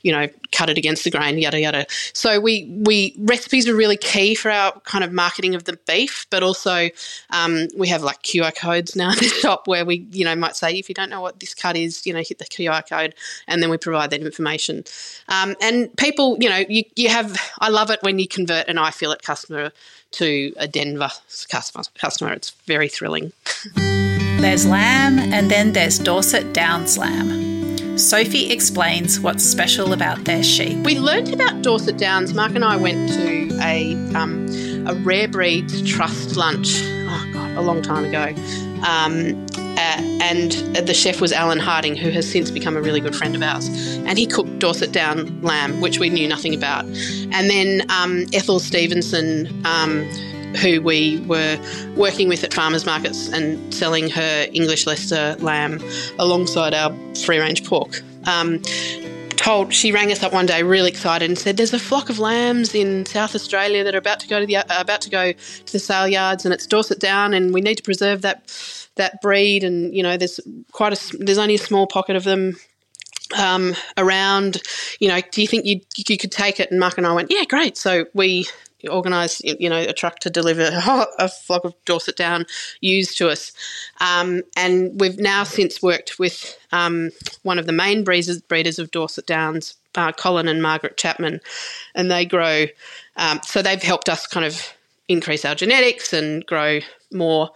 you 0.01 0.12
know, 0.12 0.28
cut 0.51 0.70
it 0.70 0.78
against 0.78 1.04
the 1.04 1.12
grain, 1.12 1.38
yada 1.38 1.60
yada." 1.60 1.86
So 2.13 2.39
we 2.39 2.66
we 2.86 3.13
recipes 3.20 3.68
are 3.68 3.75
really 3.75 3.98
key 3.98 4.36
for 4.36 4.50
our 4.50 4.72
kind 4.82 5.04
of 5.04 5.12
marketing 5.12 5.54
of 5.54 5.66
the 5.66 5.78
beef, 5.86 6.25
but 6.30 6.42
also 6.42 6.89
um, 7.30 7.68
we 7.78 7.88
have 7.89 8.01
like 8.01 8.24
QR 8.24 8.56
codes 8.56 8.96
now 8.96 9.10
in 9.12 9.18
the 9.18 9.25
shop 9.25 9.68
where 9.68 9.86
we 9.86 10.08
you 10.12 10.25
know 10.25 10.36
might 10.36 10.56
say, 10.56 10.78
if 10.78 10.89
you 10.89 10.96
don't 10.96 11.10
know 11.10 11.22
what 11.22 11.39
this 11.39 11.54
cut 11.54 11.75
is, 11.75 12.06
you 12.08 12.13
know, 12.13 12.24
hit 12.25 12.39
the 12.39 12.46
QR 12.46 12.88
code, 12.88 13.13
and 13.48 13.62
then 13.62 13.70
we 13.70 13.78
provide 13.78 14.10
that 14.12 14.22
information. 14.22 14.86
Um, 15.28 15.56
and 15.62 15.96
people, 15.98 16.38
you 16.39 16.50
know, 16.50 16.63
you, 16.70 16.84
you 16.96 17.10
have 17.10 17.38
I 17.60 17.70
love 17.70 17.89
it 17.89 18.00
when 18.01 18.20
you 18.20 18.27
convert 18.27 18.68
an 18.68 18.77
eye 18.77 18.91
fillet 18.91 19.18
customer 19.22 19.72
to 20.12 20.53
a 20.58 20.68
Denver 20.68 21.10
customer. 21.50 21.84
Customer, 21.96 22.34
it's 22.34 22.51
very 22.65 22.88
thrilling. 22.88 23.32
there's 23.75 24.65
lamb, 24.65 25.20
and 25.20 25.50
then 25.50 25.74
there's 25.74 26.00
Dorset 26.00 26.53
Downs 26.53 26.98
lamb. 26.98 27.98
Sophie 27.98 28.51
explains 28.51 29.20
what's 29.20 29.44
special 29.44 29.91
about 29.91 30.24
their 30.24 30.41
sheep. 30.41 30.77
We 30.86 30.98
learnt 30.98 31.34
about 31.34 31.62
Dorset 31.62 31.98
Downs. 31.98 32.34
Mark 32.34 32.56
and 32.56 32.63
I 32.63 32.77
went 32.77 33.10
to 33.10 33.60
a 33.62 33.94
um, 34.15 34.48
a 34.88 34.94
rare 34.94 35.27
breeds 35.27 35.82
trust 35.82 36.38
lunch. 36.38 36.75
Oh 36.82 37.29
god, 37.34 37.58
a 37.58 37.62
long 37.62 37.82
time 37.82 38.06
ago. 38.06 38.34
Um, 38.83 39.45
uh, 39.79 40.01
and 40.21 40.51
the 40.86 40.93
chef 40.93 41.21
was 41.21 41.31
Alan 41.31 41.59
Harding, 41.59 41.95
who 41.95 42.09
has 42.09 42.29
since 42.29 42.51
become 42.51 42.75
a 42.75 42.81
really 42.81 43.00
good 43.00 43.15
friend 43.15 43.36
of 43.36 43.41
ours. 43.41 43.67
And 44.05 44.17
he 44.17 44.25
cooked 44.25 44.59
Dorset 44.59 44.91
Down 44.91 45.41
lamb, 45.41 45.79
which 45.79 46.00
we 46.00 46.09
knew 46.09 46.27
nothing 46.27 46.53
about. 46.53 46.83
And 46.86 47.50
then 47.50 47.89
um, 47.89 48.25
Ethel 48.33 48.59
Stevenson, 48.59 49.48
um, 49.65 50.03
who 50.62 50.81
we 50.81 51.19
were 51.27 51.57
working 51.95 52.27
with 52.27 52.43
at 52.43 52.53
farmers 52.53 52.86
markets 52.86 53.29
and 53.29 53.74
selling 53.74 54.09
her 54.09 54.48
English 54.51 54.86
Leicester 54.86 55.36
lamb 55.39 55.79
alongside 56.17 56.74
our 56.74 56.93
free 57.24 57.39
range 57.39 57.65
pork. 57.65 58.01
Um, 58.27 58.62
told 59.50 59.74
she 59.74 59.91
rang 59.91 60.12
us 60.12 60.22
up 60.22 60.32
one 60.32 60.46
day 60.46 60.62
really 60.62 60.89
excited 60.89 61.27
and 61.27 61.38
said 61.38 61.58
there's 61.58 61.74
a 61.74 61.79
flock 61.79 62.10
of 62.10 62.20
lambs 62.20 62.75
in 62.75 63.06
South 63.06 63.34
Australia 63.34 63.84
that 63.84 63.96
are 63.96 64.00
about 64.00 64.20
to 64.20 64.27
go 64.27 64.39
to 64.39 64.46
the 64.46 64.56
about 64.70 65.01
to 65.01 65.10
go 65.10 65.32
to 65.32 65.72
the 65.72 65.79
sale 65.79 66.08
yards 66.08 66.46
and 66.46 66.53
it's 66.53 66.68
Dorset 66.68 67.00
Down 67.00 67.34
and 67.34 67.53
we 67.53 67.62
need 67.62 67.75
to 67.75 67.84
preserve 67.84 68.22
that 68.22 68.48
that 69.00 69.22
breed, 69.22 69.63
and 69.63 69.96
you 69.96 70.03
know, 70.03 70.15
there's 70.18 70.39
quite 70.72 70.94
a 70.94 71.18
there's 71.18 71.39
only 71.39 71.56
a 71.56 71.60
small 71.60 71.88
pocket 71.88 72.15
of 72.15 72.24
them 72.24 72.58
um, 73.39 73.75
around. 73.98 74.62
You 75.00 75.08
know, 75.08 75.20
do 75.32 75.41
you 75.41 75.48
think 75.48 75.65
you 75.65 75.82
you 75.98 76.18
could 76.18 76.32
take 76.32 76.60
it? 76.60 76.70
And 76.70 76.79
Mark 76.79 77.00
and 77.00 77.08
I 77.08 77.13
went, 77.13 77.32
yeah, 77.32 77.46
great. 77.46 77.75
So 77.75 78.06
we 78.13 78.46
organised, 78.88 79.43
you 79.43 79.69
know, 79.69 79.79
a 79.79 79.93
truck 79.93 80.19
to 80.19 80.29
deliver 80.29 80.69
a 81.19 81.27
flock 81.27 81.65
of 81.65 81.74
Dorset 81.86 82.15
Down 82.15 82.45
ewes 82.81 83.13
to 83.15 83.29
us, 83.29 83.51
um, 84.00 84.41
and 84.55 85.00
we've 85.00 85.19
now 85.19 85.43
since 85.43 85.81
worked 85.81 86.19
with 86.19 86.57
um, 86.71 87.12
one 87.43 87.59
of 87.59 87.65
the 87.65 87.74
main 87.74 88.03
breeders, 88.03 88.41
breeders 88.41 88.79
of 88.79 88.91
Dorset 88.91 89.25
Downs, 89.25 89.75
uh, 89.95 90.12
Colin 90.12 90.48
and 90.48 90.62
Margaret 90.62 90.98
Chapman, 90.98 91.41
and 91.95 92.09
they 92.09 92.25
grow. 92.25 92.65
Um, 93.17 93.41
so 93.43 93.62
they've 93.62 93.81
helped 93.81 94.07
us 94.09 94.27
kind 94.27 94.45
of 94.45 94.74
increase 95.09 95.43
our 95.43 95.55
genetics 95.55 96.13
and 96.13 96.45
grow 96.45 96.79
more. 97.12 97.50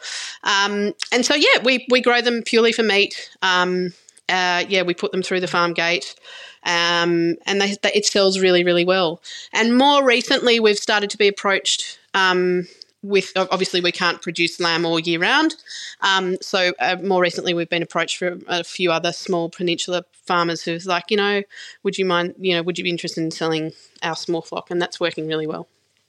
Um, 0.43 0.93
and 1.11 1.25
so, 1.25 1.35
yeah, 1.35 1.61
we, 1.63 1.85
we 1.89 2.01
grow 2.01 2.19
them 2.19 2.41
purely 2.41 2.71
for 2.71 2.83
meat. 2.83 3.29
Um, 3.41 3.93
uh, 4.33 4.65
yeah, 4.67 4.81
we 4.81 4.95
put 4.95 5.11
them 5.11 5.21
through 5.21 5.39
the 5.39 5.47
farm 5.47 5.73
gate. 5.73 6.15
Um, 6.63 7.35
and 7.45 7.61
they, 7.61 7.75
they, 7.83 7.91
it 7.93 8.05
sells 8.05 8.39
really, 8.39 8.63
really 8.63 8.85
well. 8.85 9.21
And 9.51 9.77
more 9.77 10.03
recently, 10.03 10.59
we've 10.59 10.77
started 10.77 11.09
to 11.11 11.17
be 11.17 11.27
approached 11.27 11.99
um, 12.13 12.67
with 13.03 13.31
obviously 13.35 13.81
we 13.81 13.91
can't 13.91 14.21
produce 14.21 14.59
lamb 14.59 14.85
all 14.85 14.99
year 14.99 15.19
round. 15.19 15.55
Um, 16.01 16.37
so 16.41 16.73
uh, 16.79 16.95
more 17.03 17.21
recently, 17.21 17.53
we've 17.53 17.69
been 17.69 17.83
approached 17.83 18.17
for 18.17 18.39
a 18.47 18.63
few 18.63 18.91
other 18.91 19.11
small 19.11 19.49
peninsula 19.49 20.03
farmers 20.25 20.63
who's 20.63 20.87
like, 20.87 21.11
you 21.11 21.17
know, 21.17 21.43
would 21.83 21.97
you 21.97 22.05
mind, 22.05 22.33
you 22.39 22.55
know, 22.55 22.63
would 22.63 22.77
you 22.77 22.83
be 22.83 22.89
interested 22.89 23.23
in 23.23 23.29
selling 23.29 23.73
our 24.01 24.15
small 24.15 24.41
flock? 24.41 24.71
And 24.71 24.81
that's 24.81 24.99
working 24.99 25.27
really 25.27 25.47
well. 25.47 25.67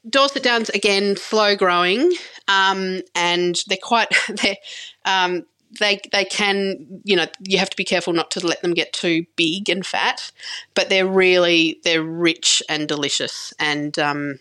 Dorset 0.08 0.42
Downs 0.42 0.68
again, 0.70 1.16
slow 1.16 1.56
growing, 1.56 2.12
um, 2.46 3.00
and 3.14 3.58
they're 3.66 3.78
quite 3.82 4.08
they 4.28 4.58
um, 5.04 5.46
they 5.78 6.00
they 6.12 6.24
can 6.24 7.02
you 7.04 7.16
know 7.16 7.26
you 7.40 7.58
have 7.58 7.70
to 7.70 7.76
be 7.76 7.84
careful 7.84 8.12
not 8.12 8.30
to 8.32 8.46
let 8.46 8.62
them 8.62 8.74
get 8.74 8.92
too 8.92 9.24
big 9.36 9.68
and 9.68 9.84
fat, 9.84 10.30
but 10.74 10.88
they're 10.88 11.06
really 11.06 11.80
they're 11.84 12.02
rich 12.02 12.62
and 12.68 12.88
delicious 12.88 13.52
and 13.58 13.98
um, 13.98 14.38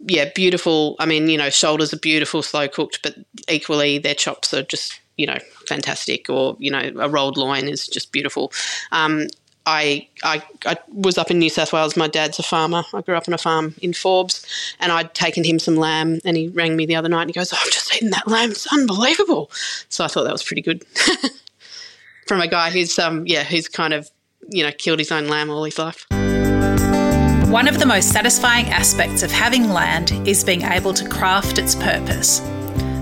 yeah 0.00 0.30
beautiful. 0.34 0.96
I 0.98 1.06
mean 1.06 1.28
you 1.28 1.38
know 1.38 1.50
shoulders 1.50 1.92
are 1.92 1.98
beautiful, 1.98 2.42
slow 2.42 2.68
cooked, 2.68 3.00
but 3.02 3.16
equally 3.48 3.98
their 3.98 4.14
chops 4.14 4.52
are 4.54 4.62
just 4.62 5.00
you 5.16 5.26
know 5.26 5.38
fantastic 5.66 6.30
or 6.30 6.56
you 6.58 6.70
know 6.70 6.90
a 6.98 7.08
rolled 7.08 7.36
loin 7.36 7.68
is 7.68 7.86
just 7.86 8.10
beautiful 8.10 8.52
um, 8.90 9.26
I, 9.66 10.08
I, 10.22 10.42
I 10.64 10.76
was 10.92 11.18
up 11.18 11.30
in 11.30 11.38
New 11.38 11.50
South 11.50 11.72
Wales. 11.72 11.96
My 11.96 12.08
dad's 12.08 12.38
a 12.38 12.42
farmer. 12.42 12.82
I 12.94 13.02
grew 13.02 13.16
up 13.16 13.28
on 13.28 13.34
a 13.34 13.38
farm 13.38 13.74
in 13.82 13.92
Forbes, 13.92 14.44
and 14.80 14.90
I'd 14.90 15.14
taken 15.14 15.44
him 15.44 15.58
some 15.58 15.76
lamb. 15.76 16.20
And 16.24 16.36
he 16.36 16.48
rang 16.48 16.76
me 16.76 16.86
the 16.86 16.96
other 16.96 17.08
night, 17.08 17.22
and 17.22 17.30
he 17.30 17.34
goes, 17.34 17.52
oh, 17.52 17.58
"I've 17.60 17.70
just 17.70 17.94
eaten 17.94 18.10
that 18.10 18.26
lamb. 18.26 18.50
It's 18.50 18.72
unbelievable." 18.72 19.50
So 19.88 20.04
I 20.04 20.08
thought 20.08 20.24
that 20.24 20.32
was 20.32 20.42
pretty 20.42 20.62
good 20.62 20.84
from 22.26 22.40
a 22.40 22.48
guy 22.48 22.70
who's 22.70 22.98
um 22.98 23.26
yeah 23.26 23.44
who's 23.44 23.68
kind 23.68 23.92
of 23.92 24.10
you 24.48 24.64
know 24.64 24.72
killed 24.72 24.98
his 24.98 25.12
own 25.12 25.28
lamb 25.28 25.50
all 25.50 25.64
his 25.64 25.78
life. 25.78 26.06
One 27.50 27.66
of 27.66 27.80
the 27.80 27.86
most 27.86 28.10
satisfying 28.10 28.66
aspects 28.66 29.24
of 29.24 29.32
having 29.32 29.70
land 29.70 30.12
is 30.26 30.44
being 30.44 30.62
able 30.62 30.94
to 30.94 31.08
craft 31.08 31.58
its 31.58 31.74
purpose. 31.74 32.40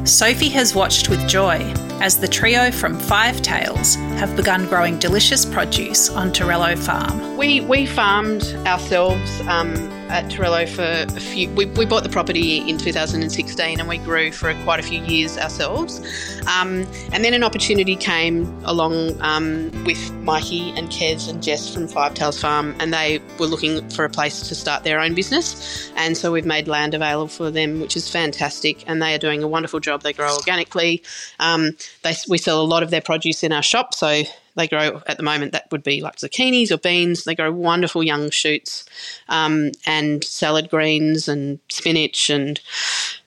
Sophie 0.08 0.48
has 0.48 0.74
watched 0.74 1.10
with 1.10 1.28
joy 1.28 1.58
as 2.00 2.18
the 2.18 2.26
trio 2.26 2.70
from 2.70 2.98
Five 2.98 3.42
Tails 3.42 3.96
have 4.16 4.34
begun 4.36 4.66
growing 4.66 4.98
delicious 4.98 5.44
produce 5.44 6.08
on 6.08 6.32
Torello 6.32 6.76
Farm. 6.76 7.36
We, 7.36 7.60
we 7.60 7.84
farmed 7.84 8.42
ourselves 8.66 9.40
um, 9.42 9.74
at 10.08 10.30
Torello 10.30 10.66
for 10.66 10.82
a 10.82 11.20
few. 11.20 11.50
We, 11.50 11.66
we 11.66 11.84
bought 11.84 12.02
the 12.02 12.08
property 12.08 12.58
in 12.68 12.78
2016 12.78 13.80
and 13.80 13.88
we 13.88 13.98
grew 13.98 14.32
for 14.32 14.52
quite 14.64 14.80
a 14.80 14.82
few 14.82 15.02
years 15.02 15.36
ourselves. 15.38 15.98
Um, 16.46 16.86
and 17.12 17.24
then 17.24 17.34
an 17.34 17.42
opportunity 17.42 17.96
came 17.96 18.46
along 18.64 19.20
um, 19.20 19.70
with 19.84 20.12
Mikey 20.14 20.70
and 20.70 20.88
Kez 20.88 21.28
and 21.28 21.42
Jess 21.42 21.72
from 21.72 21.88
Five 21.88 22.14
Tails 22.14 22.40
Farm, 22.40 22.74
and 22.78 22.92
they 22.92 23.20
were 23.38 23.46
looking 23.46 23.88
for 23.90 24.04
a 24.04 24.10
place 24.10 24.48
to 24.48 24.54
start 24.54 24.84
their 24.84 25.00
own 25.00 25.14
business. 25.14 25.90
And 25.96 26.16
so 26.16 26.32
we've 26.32 26.46
made 26.46 26.68
land 26.68 26.94
available 26.94 27.28
for 27.28 27.50
them, 27.50 27.80
which 27.80 27.96
is 27.96 28.08
fantastic. 28.08 28.88
And 28.88 29.02
they 29.02 29.14
are 29.14 29.18
doing 29.18 29.42
a 29.42 29.48
wonderful 29.48 29.80
job. 29.80 30.02
They 30.02 30.12
grow 30.12 30.34
organically. 30.34 31.02
Um, 31.38 31.76
they, 32.02 32.14
we 32.28 32.38
sell 32.38 32.62
a 32.62 32.64
lot 32.64 32.82
of 32.82 32.90
their 32.90 33.02
produce 33.02 33.42
in 33.42 33.52
our 33.52 33.62
shop, 33.62 33.94
so 33.94 34.22
they 34.58 34.68
grow 34.68 35.00
at 35.06 35.16
the 35.16 35.22
moment 35.22 35.52
that 35.52 35.70
would 35.70 35.84
be 35.84 36.00
like 36.02 36.16
zucchinis 36.16 36.70
or 36.70 36.78
beans. 36.78 37.24
They 37.24 37.34
grow 37.34 37.52
wonderful 37.52 38.02
young 38.02 38.28
shoots 38.30 38.84
um, 39.28 39.70
and 39.86 40.22
salad 40.24 40.68
greens 40.68 41.28
and 41.28 41.60
spinach 41.70 42.28
and 42.28 42.60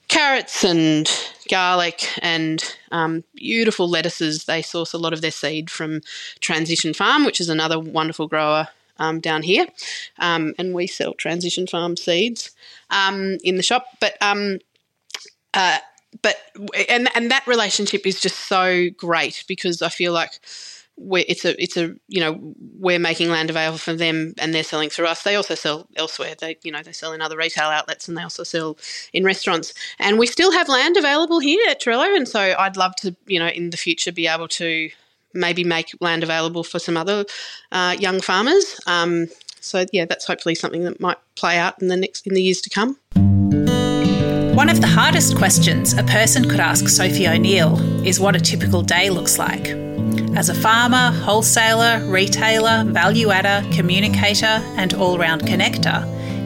carrots 0.10 0.66
and 0.66 1.10
garlic 1.50 2.08
and 2.22 2.76
um, 2.92 3.24
beautiful 3.34 3.90
lettuces. 3.90 4.44
They 4.44 4.62
source 4.62 4.92
a 4.94 4.98
lot 4.98 5.14
of 5.14 5.22
their 5.22 5.32
seed 5.32 5.70
from 5.70 6.02
Transition 6.42 6.94
Farm, 6.94 7.26
which 7.26 7.40
is 7.40 7.48
another 7.48 7.80
wonderful 7.80 8.28
grower 8.28 8.68
um, 9.00 9.22
down 9.22 9.44
here. 9.44 9.68
Um, 10.20 10.54
and 10.60 10.74
we 10.74 10.86
sell 10.86 11.14
Transition 11.14 11.66
Farm 11.66 11.96
seeds 11.96 12.52
um, 12.90 13.38
in 13.42 13.56
the 13.56 13.64
shop. 13.64 13.86
But 14.02 14.18
um, 14.22 14.60
uh, 15.54 15.78
but 16.22 16.36
and 16.90 17.08
and 17.16 17.32
that 17.32 17.48
relationship 17.48 18.06
is 18.06 18.20
just 18.20 18.50
so 18.50 18.90
great 18.90 19.46
because 19.48 19.82
I 19.82 19.88
feel 19.88 20.12
like 20.12 20.40
we 21.02 21.22
it's 21.22 21.46
a 21.46 21.62
it's 21.62 21.78
a 21.78 21.96
you 22.08 22.20
know 22.20 22.38
we're 22.78 23.00
making 23.00 23.30
land 23.30 23.50
available 23.50 23.78
for 23.78 23.94
them 23.94 24.34
and 24.38 24.54
they're 24.54 24.64
selling 24.64 24.90
through 24.90 25.08
us. 25.08 25.24
They 25.24 25.36
also 25.36 25.56
sell 25.56 25.88
elsewhere. 25.96 26.36
They 26.40 26.58
you 26.64 26.72
know 26.72 26.82
they 26.84 26.92
sell 26.92 27.14
in 27.14 27.22
other 27.22 27.38
retail 27.38 27.66
outlets 27.66 28.08
and 28.08 28.18
they 28.18 28.24
also 28.24 28.44
sell 28.44 28.78
in 29.14 29.24
restaurants. 29.24 29.74
And 30.00 30.20
we 30.20 30.28
still 30.28 30.52
have 30.52 30.70
land 30.70 30.98
available 30.98 31.40
here 31.40 31.64
at 31.70 31.82
Torello, 31.82 32.16
and 32.16 32.28
so 32.28 32.56
I'd 32.58 32.78
love 32.78 32.96
to 32.98 33.16
you 33.26 33.40
know 33.40 33.48
in 33.48 33.72
the 33.72 33.78
future 33.78 34.12
be 34.12 34.28
able 34.28 34.48
to 34.50 34.90
maybe 35.34 35.64
make 35.64 35.92
land 36.02 36.24
available 36.24 36.64
for 36.64 36.80
some 36.80 36.98
other 36.98 37.26
uh, 37.72 37.96
young 37.98 38.22
farmers. 38.22 38.80
Um, 38.86 39.28
so 39.60 39.86
yeah, 39.92 40.06
that's 40.06 40.26
hopefully 40.26 40.56
something 40.56 40.84
that 40.84 41.00
might 41.00 41.18
play 41.36 41.58
out 41.58 41.82
in 41.82 41.88
the 41.88 41.98
next 41.98 42.28
in 42.28 42.34
the 42.34 42.42
years 42.42 42.62
to 42.62 42.70
come. 42.70 42.98
One 44.56 44.70
of 44.70 44.82
the 44.82 44.88
hardest 44.88 45.38
questions 45.38 45.94
a 45.94 46.04
person 46.04 46.48
could 46.48 46.60
ask 46.60 46.88
Sophie 46.90 47.28
O'Neil 47.28 47.80
is 48.06 48.20
what 48.20 48.36
a 48.36 48.40
typical 48.40 48.82
day 48.82 49.10
looks 49.10 49.40
like. 49.40 49.81
As 50.36 50.48
a 50.48 50.54
farmer, 50.56 51.12
wholesaler, 51.12 52.04
retailer, 52.06 52.86
value 52.86 53.32
adder, 53.32 53.68
communicator, 53.76 54.62
and 54.78 54.94
all 54.94 55.18
round 55.18 55.42
connector, 55.42 56.06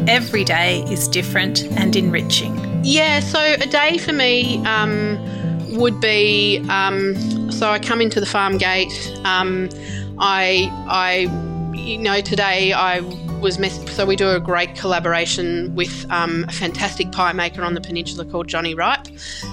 every 0.09 0.43
day 0.43 0.81
is 0.89 1.07
different 1.07 1.63
and 1.77 1.95
enriching. 1.95 2.59
Yeah, 2.83 3.19
so 3.19 3.39
a 3.39 3.65
day 3.67 3.99
for 3.99 4.11
me 4.11 4.57
um, 4.65 5.19
would 5.77 6.01
be 6.01 6.65
um, 6.67 7.51
so 7.51 7.69
I 7.69 7.79
come 7.79 8.01
into 8.01 8.19
the 8.19 8.25
farm 8.25 8.57
gate. 8.57 8.91
Um, 9.23 9.69
I, 10.17 10.69
I, 10.89 11.71
you 11.75 11.97
know, 11.97 12.21
today 12.21 12.73
I 12.73 12.99
was 13.45 13.59
mess- 13.59 13.95
so 13.95 14.07
we 14.07 14.15
do 14.15 14.31
a 14.31 14.39
great 14.39 14.75
collaboration 14.75 15.75
with 15.75 16.11
um, 16.11 16.45
a 16.47 16.51
fantastic 16.51 17.11
pie 17.11 17.31
maker 17.31 17.61
on 17.61 17.75
the 17.75 17.79
peninsula 17.79 18.25
called 18.25 18.47
Johnny 18.47 18.73
Ripe, 18.73 19.05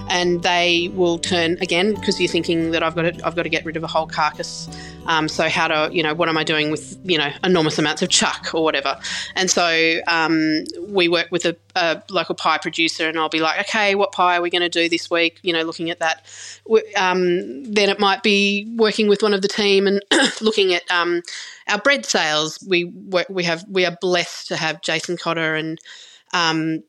and 0.09 0.43
they 0.43 0.91
will 0.95 1.19
turn 1.19 1.59
again 1.61 1.93
because 1.95 2.19
you're 2.19 2.31
thinking 2.31 2.71
that 2.71 2.83
I've 2.83 2.95
got 2.95 3.03
to 3.03 3.27
I've 3.27 3.37
got 3.37 3.43
to 3.43 3.51
get 3.51 3.67
rid 3.67 3.77
of 3.77 3.85
a 3.85 3.87
whole 3.87 4.07
carcass. 4.07 4.67
Um, 5.05 5.29
so 5.29 5.47
how 5.51 5.69
to 5.69 5.95
you 5.95 6.03
know 6.03 6.15
what 6.15 6.31
am 6.31 6.39
I 6.39 6.45
doing 6.45 6.71
with 6.71 6.99
you 7.05 7.19
know 7.19 7.31
enormous 7.45 7.79
amounts 7.79 8.01
of 8.01 8.09
chuck 8.09 8.55
or 8.55 8.65
whatever? 8.65 8.99
And 9.37 9.51
so 9.51 10.01
um, 10.09 10.65
we 10.89 11.09
work 11.09 11.31
with 11.31 11.45
a, 11.45 11.55
a, 11.77 12.03
local 12.09 12.35
pie 12.35 12.57
producer, 12.57 13.11
and 13.11 13.19
I'll 13.19 13.29
be 13.29 13.41
like, 13.41 13.61
okay, 13.61 13.95
what 13.95 14.13
pie 14.13 14.39
are 14.39 14.41
we 14.41 14.49
going 14.49 14.63
to 14.63 14.71
do 14.71 14.89
this 14.89 15.11
week? 15.11 15.39
You 15.43 15.53
know, 15.53 15.65
looking 15.65 15.91
at 15.91 15.99
that. 15.99 16.25
Um, 16.97 17.65
then 17.65 17.91
it 17.91 18.01
might 18.01 18.23
be 18.23 18.73
working 18.79 19.07
with 19.07 19.23
one 19.23 19.35
of 19.35 19.43
the 19.43 19.49
team 19.49 19.87
and 19.87 20.03
looking 20.41 20.73
at 20.73 20.91
um, 20.91 21.21
our 21.69 21.79
bread 21.79 22.07
sales. 22.07 22.59
We 22.67 22.85
we 23.29 23.45
have 23.45 23.65
we 23.69 23.85
are 23.87 23.97
blessed 24.01 24.49
to 24.49 24.57
have 24.57 24.83
Jason 24.83 25.17
Cotter 25.17 25.55
and 25.55 25.79
um, 26.33 26.83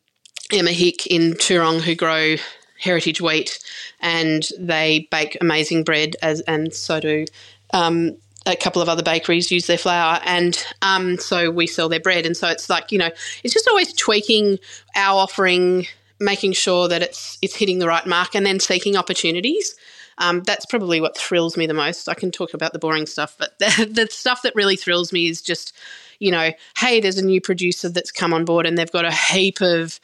Emma 0.52 0.72
Hick 0.72 1.08
in 1.08 1.34
Tuerong 1.34 1.82
who 1.82 1.96
grow 1.96 2.36
heritage 2.80 3.22
wheat, 3.22 3.60
and 4.00 4.48
they 4.60 5.08
bake 5.10 5.38
amazing 5.42 5.84
bread 5.84 6.16
as 6.22 6.42
and 6.42 6.74
so 6.74 7.00
do. 7.00 7.26
Um, 7.74 8.18
a 8.46 8.56
couple 8.58 8.82
of 8.82 8.90
other 8.90 9.04
bakeries 9.04 9.52
use 9.52 9.68
their 9.68 9.78
flour, 9.78 10.20
and 10.26 10.64
um, 10.82 11.18
so 11.18 11.50
we 11.50 11.66
sell 11.66 11.88
their 11.90 12.00
bread. 12.00 12.26
And 12.26 12.36
so 12.36 12.50
it's 12.50 12.70
like 12.70 12.92
you 12.92 12.98
know, 12.98 13.10
it's 13.44 13.54
just 13.54 13.68
always 13.68 13.94
tweaking 13.94 14.60
our 14.96 15.20
offering, 15.20 15.88
making 16.20 16.54
sure 16.54 16.88
that 16.88 17.02
it's 17.02 17.38
it's 17.42 17.56
hitting 17.56 17.80
the 17.80 17.88
right 17.88 18.06
mark, 18.06 18.36
and 18.36 18.46
then 18.46 18.60
seeking 18.60 18.98
opportunities. 18.98 19.76
Um, 20.18 20.42
that's 20.44 20.66
probably 20.66 21.02
what 21.02 21.18
thrills 21.18 21.58
me 21.58 21.68
the 21.68 21.74
most. 21.74 22.08
I 22.08 22.14
can 22.14 22.32
talk 22.32 22.54
about 22.54 22.74
the 22.74 22.80
boring 22.80 23.06
stuff, 23.06 23.36
but 23.38 23.58
the, 23.60 23.88
the 23.90 24.08
stuff 24.12 24.42
that 24.44 24.56
really 24.56 24.76
thrills 24.76 25.12
me 25.12 25.28
is 25.28 25.42
just, 25.42 25.76
you 26.20 26.32
know, 26.32 26.52
hey, 26.78 27.00
there's 27.00 27.18
a 27.18 27.26
new 27.26 27.42
producer 27.42 27.90
that's 27.90 28.12
come 28.12 28.34
on 28.34 28.46
board 28.46 28.66
and 28.66 28.78
they've 28.78 28.92
got 28.92 29.06
a 29.06 29.12
heap 29.12 29.62
of, 29.62 30.00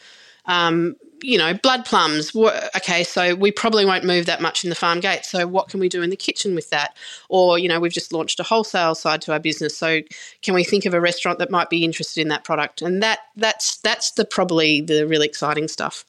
um, 0.46 0.96
you 1.22 1.38
know, 1.38 1.54
blood 1.54 1.86
plums. 1.86 2.36
Okay, 2.36 3.04
so 3.04 3.36
we 3.36 3.52
probably 3.52 3.86
won't 3.86 4.06
move 4.06 4.26
that 4.26 4.42
much 4.42 4.64
in 4.64 4.70
the 4.70 4.76
farm 4.76 5.00
gate. 5.00 5.26
So 5.26 5.46
what 5.46 5.68
can 5.68 5.80
we 5.80 5.90
do 5.90 6.02
in 6.02 6.10
the 6.10 6.16
kitchen 6.16 6.56
with 6.56 6.70
that? 6.70 6.96
Or, 7.28 7.60
you 7.60 7.68
know, 7.68 7.80
we've 7.80 7.92
just 7.92 8.14
launched 8.14 8.40
a 8.40 8.44
wholesale 8.44 8.96
side 8.96 9.22
to 9.24 9.34
our 9.34 9.40
business. 9.40 9.78
So 9.78 10.02
can 10.42 10.54
we 10.54 10.64
think 10.64 10.86
of 10.86 10.94
a 10.94 11.02
restaurant 11.02 11.40
that 11.40 11.52
might 11.52 11.70
be 11.70 11.84
interested 11.84 12.22
in 12.22 12.30
that 12.30 12.44
product? 12.44 12.82
And 12.82 13.04
that 13.04 13.20
that's 13.36 13.78
that's 13.78 14.12
the 14.12 14.26
probably 14.26 14.82
the 14.82 15.06
really 15.08 15.28
exciting 15.28 15.68
stuff. 15.68 16.06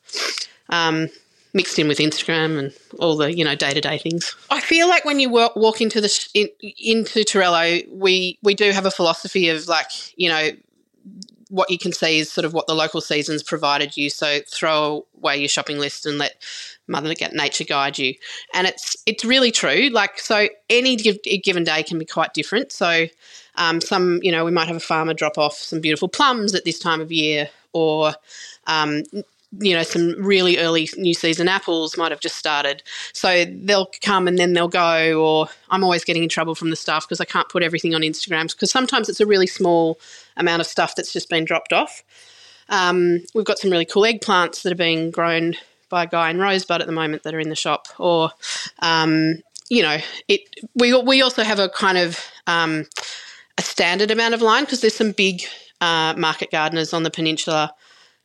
Um, 0.68 1.08
mixed 1.52 1.78
in 1.78 1.88
with 1.88 1.98
Instagram 1.98 2.58
and 2.58 2.72
all 2.98 3.16
the 3.16 3.36
you 3.36 3.44
know 3.44 3.54
day 3.54 3.72
to 3.72 3.80
day 3.80 3.98
things. 3.98 4.34
I 4.50 4.60
feel 4.60 4.88
like 4.88 5.04
when 5.04 5.20
you 5.20 5.30
walk, 5.30 5.80
into 5.80 6.00
the 6.00 6.28
in, 6.34 6.48
into 6.78 7.24
Torello, 7.24 7.80
we 7.90 8.38
we 8.42 8.54
do 8.54 8.70
have 8.70 8.86
a 8.86 8.90
philosophy 8.90 9.48
of 9.48 9.66
like 9.68 9.86
you 10.16 10.28
know 10.28 10.50
what 11.50 11.68
you 11.68 11.78
can 11.78 11.92
see 11.92 12.20
is 12.20 12.30
sort 12.30 12.44
of 12.44 12.54
what 12.54 12.66
the 12.68 12.74
local 12.74 13.00
seasons 13.00 13.42
provided 13.42 13.96
you. 13.96 14.08
So 14.08 14.38
throw 14.48 15.04
away 15.16 15.38
your 15.38 15.48
shopping 15.48 15.78
list 15.78 16.06
and 16.06 16.16
let 16.16 16.36
Mother 16.86 17.12
Nature 17.32 17.64
guide 17.64 17.98
you. 17.98 18.14
And 18.54 18.66
it's 18.66 18.96
it's 19.04 19.24
really 19.24 19.50
true. 19.50 19.88
Like 19.90 20.18
so, 20.18 20.48
any 20.68 20.96
given 20.96 21.64
day 21.64 21.82
can 21.82 21.98
be 21.98 22.04
quite 22.04 22.34
different. 22.34 22.72
So 22.72 23.06
um, 23.56 23.80
some 23.80 24.20
you 24.22 24.32
know 24.32 24.44
we 24.44 24.50
might 24.50 24.68
have 24.68 24.76
a 24.76 24.80
farmer 24.80 25.14
drop 25.14 25.38
off 25.38 25.54
some 25.54 25.80
beautiful 25.80 26.08
plums 26.08 26.54
at 26.54 26.64
this 26.64 26.78
time 26.78 27.00
of 27.00 27.10
year, 27.12 27.48
or 27.72 28.14
um, 28.66 29.02
you 29.58 29.74
know, 29.74 29.82
some 29.82 30.14
really 30.18 30.58
early 30.58 30.88
new 30.96 31.14
season 31.14 31.48
apples 31.48 31.96
might 31.96 32.12
have 32.12 32.20
just 32.20 32.36
started. 32.36 32.82
So 33.12 33.44
they'll 33.44 33.90
come 34.00 34.28
and 34.28 34.38
then 34.38 34.52
they'll 34.52 34.68
go, 34.68 35.20
or 35.20 35.48
I'm 35.70 35.82
always 35.82 36.04
getting 36.04 36.22
in 36.22 36.28
trouble 36.28 36.54
from 36.54 36.70
the 36.70 36.76
staff 36.76 37.06
because 37.06 37.20
I 37.20 37.24
can't 37.24 37.48
put 37.48 37.62
everything 37.62 37.94
on 37.94 38.02
Instagram 38.02 38.50
because 38.52 38.70
sometimes 38.70 39.08
it's 39.08 39.20
a 39.20 39.26
really 39.26 39.48
small 39.48 39.98
amount 40.36 40.60
of 40.60 40.66
stuff 40.66 40.94
that's 40.94 41.12
just 41.12 41.28
been 41.28 41.44
dropped 41.44 41.72
off. 41.72 42.02
Um, 42.68 43.20
we've 43.34 43.44
got 43.44 43.58
some 43.58 43.70
really 43.70 43.84
cool 43.84 44.04
eggplants 44.04 44.62
that 44.62 44.72
are 44.72 44.76
being 44.76 45.10
grown 45.10 45.56
by 45.88 46.06
guy 46.06 46.30
in 46.30 46.38
Rosebud 46.38 46.80
at 46.80 46.86
the 46.86 46.92
moment 46.92 47.24
that 47.24 47.34
are 47.34 47.40
in 47.40 47.48
the 47.48 47.56
shop, 47.56 47.88
or 47.98 48.30
um, 48.78 49.42
you 49.68 49.82
know, 49.82 49.98
it. 50.28 50.40
We 50.76 50.94
we 51.02 51.20
also 51.20 51.42
have 51.42 51.58
a 51.58 51.68
kind 51.68 51.98
of 51.98 52.24
um, 52.46 52.86
a 53.58 53.62
standard 53.62 54.12
amount 54.12 54.34
of 54.34 54.42
line 54.42 54.64
because 54.64 54.80
there's 54.80 54.94
some 54.94 55.10
big 55.10 55.42
uh, 55.80 56.14
market 56.16 56.52
gardeners 56.52 56.92
on 56.92 57.02
the 57.02 57.10
peninsula 57.10 57.74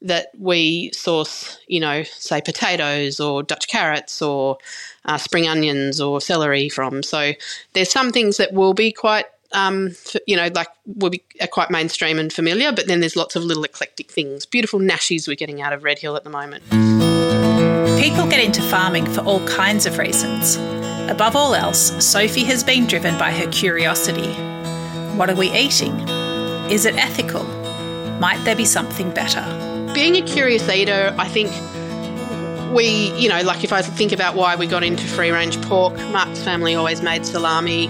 that 0.06 0.28
we 0.40 0.92
source, 0.94 1.58
you 1.68 1.80
know, 1.80 2.04
say 2.04 2.40
potatoes 2.40 3.20
or 3.20 3.42
Dutch 3.42 3.68
carrots 3.68 4.22
or 4.22 4.58
uh, 5.06 5.18
spring 5.18 5.48
onions 5.48 6.00
or 6.00 6.22
celery 6.22 6.70
from. 6.70 7.02
So 7.04 7.34
there's 7.74 7.92
some 7.92 8.12
things 8.12 8.38
that 8.38 8.54
will 8.54 8.76
be 8.76 8.92
quite, 8.92 9.26
um, 9.52 9.96
you 10.28 10.36
know, 10.36 10.50
like 10.54 10.68
will 10.86 11.10
be 11.10 11.24
quite 11.52 11.72
mainstream 11.72 12.20
and 12.20 12.32
familiar, 12.32 12.72
but 12.72 12.88
then 12.88 13.00
there's 13.00 13.16
lots 13.16 13.36
of 13.36 13.44
little 13.44 13.64
eclectic 13.64 14.12
things. 14.12 14.46
Beautiful 14.46 14.80
nashies 14.80 15.28
we're 15.28 15.36
getting 15.36 15.62
out 15.62 15.74
of 15.74 15.84
Red 15.84 15.98
Hill 15.98 16.16
at 16.16 16.24
the 16.24 16.30
moment. 16.30 16.64
People 18.00 18.28
get 18.28 18.44
into 18.44 18.62
farming 18.62 19.08
for 19.08 19.22
all 19.22 19.46
kinds 19.48 19.88
of 19.88 19.98
reasons. 19.98 20.58
Above 21.10 21.36
all 21.36 21.56
else, 21.56 21.92
Sophie 22.06 22.44
has 22.44 22.64
been 22.64 22.86
driven 22.86 23.18
by 23.18 23.32
her 23.32 23.50
curiosity. 23.52 24.32
What 25.18 25.32
are 25.32 25.36
we 25.36 25.52
eating? 25.52 25.94
Is 26.70 26.86
it 26.86 26.96
ethical? 26.96 27.44
Might 28.20 28.44
there 28.44 28.56
be 28.56 28.66
something 28.66 29.12
better? 29.12 29.75
Being 29.96 30.18
a 30.18 30.22
curious 30.22 30.68
eater, 30.68 31.16
I 31.18 31.30
think 31.30 31.50
we, 32.76 33.18
you 33.18 33.30
know, 33.30 33.42
like 33.44 33.64
if 33.64 33.72
I 33.72 33.82
think 33.82 34.12
about 34.12 34.36
why 34.36 34.58
we 34.58 34.68
got 34.68 34.84
into 34.84 35.08
free 35.08 35.32
range 35.32 35.60
pork, 35.62 35.96
Mark's 36.12 36.44
family 36.44 36.76
always 36.76 37.02
made 37.02 37.26
salami, 37.26 37.88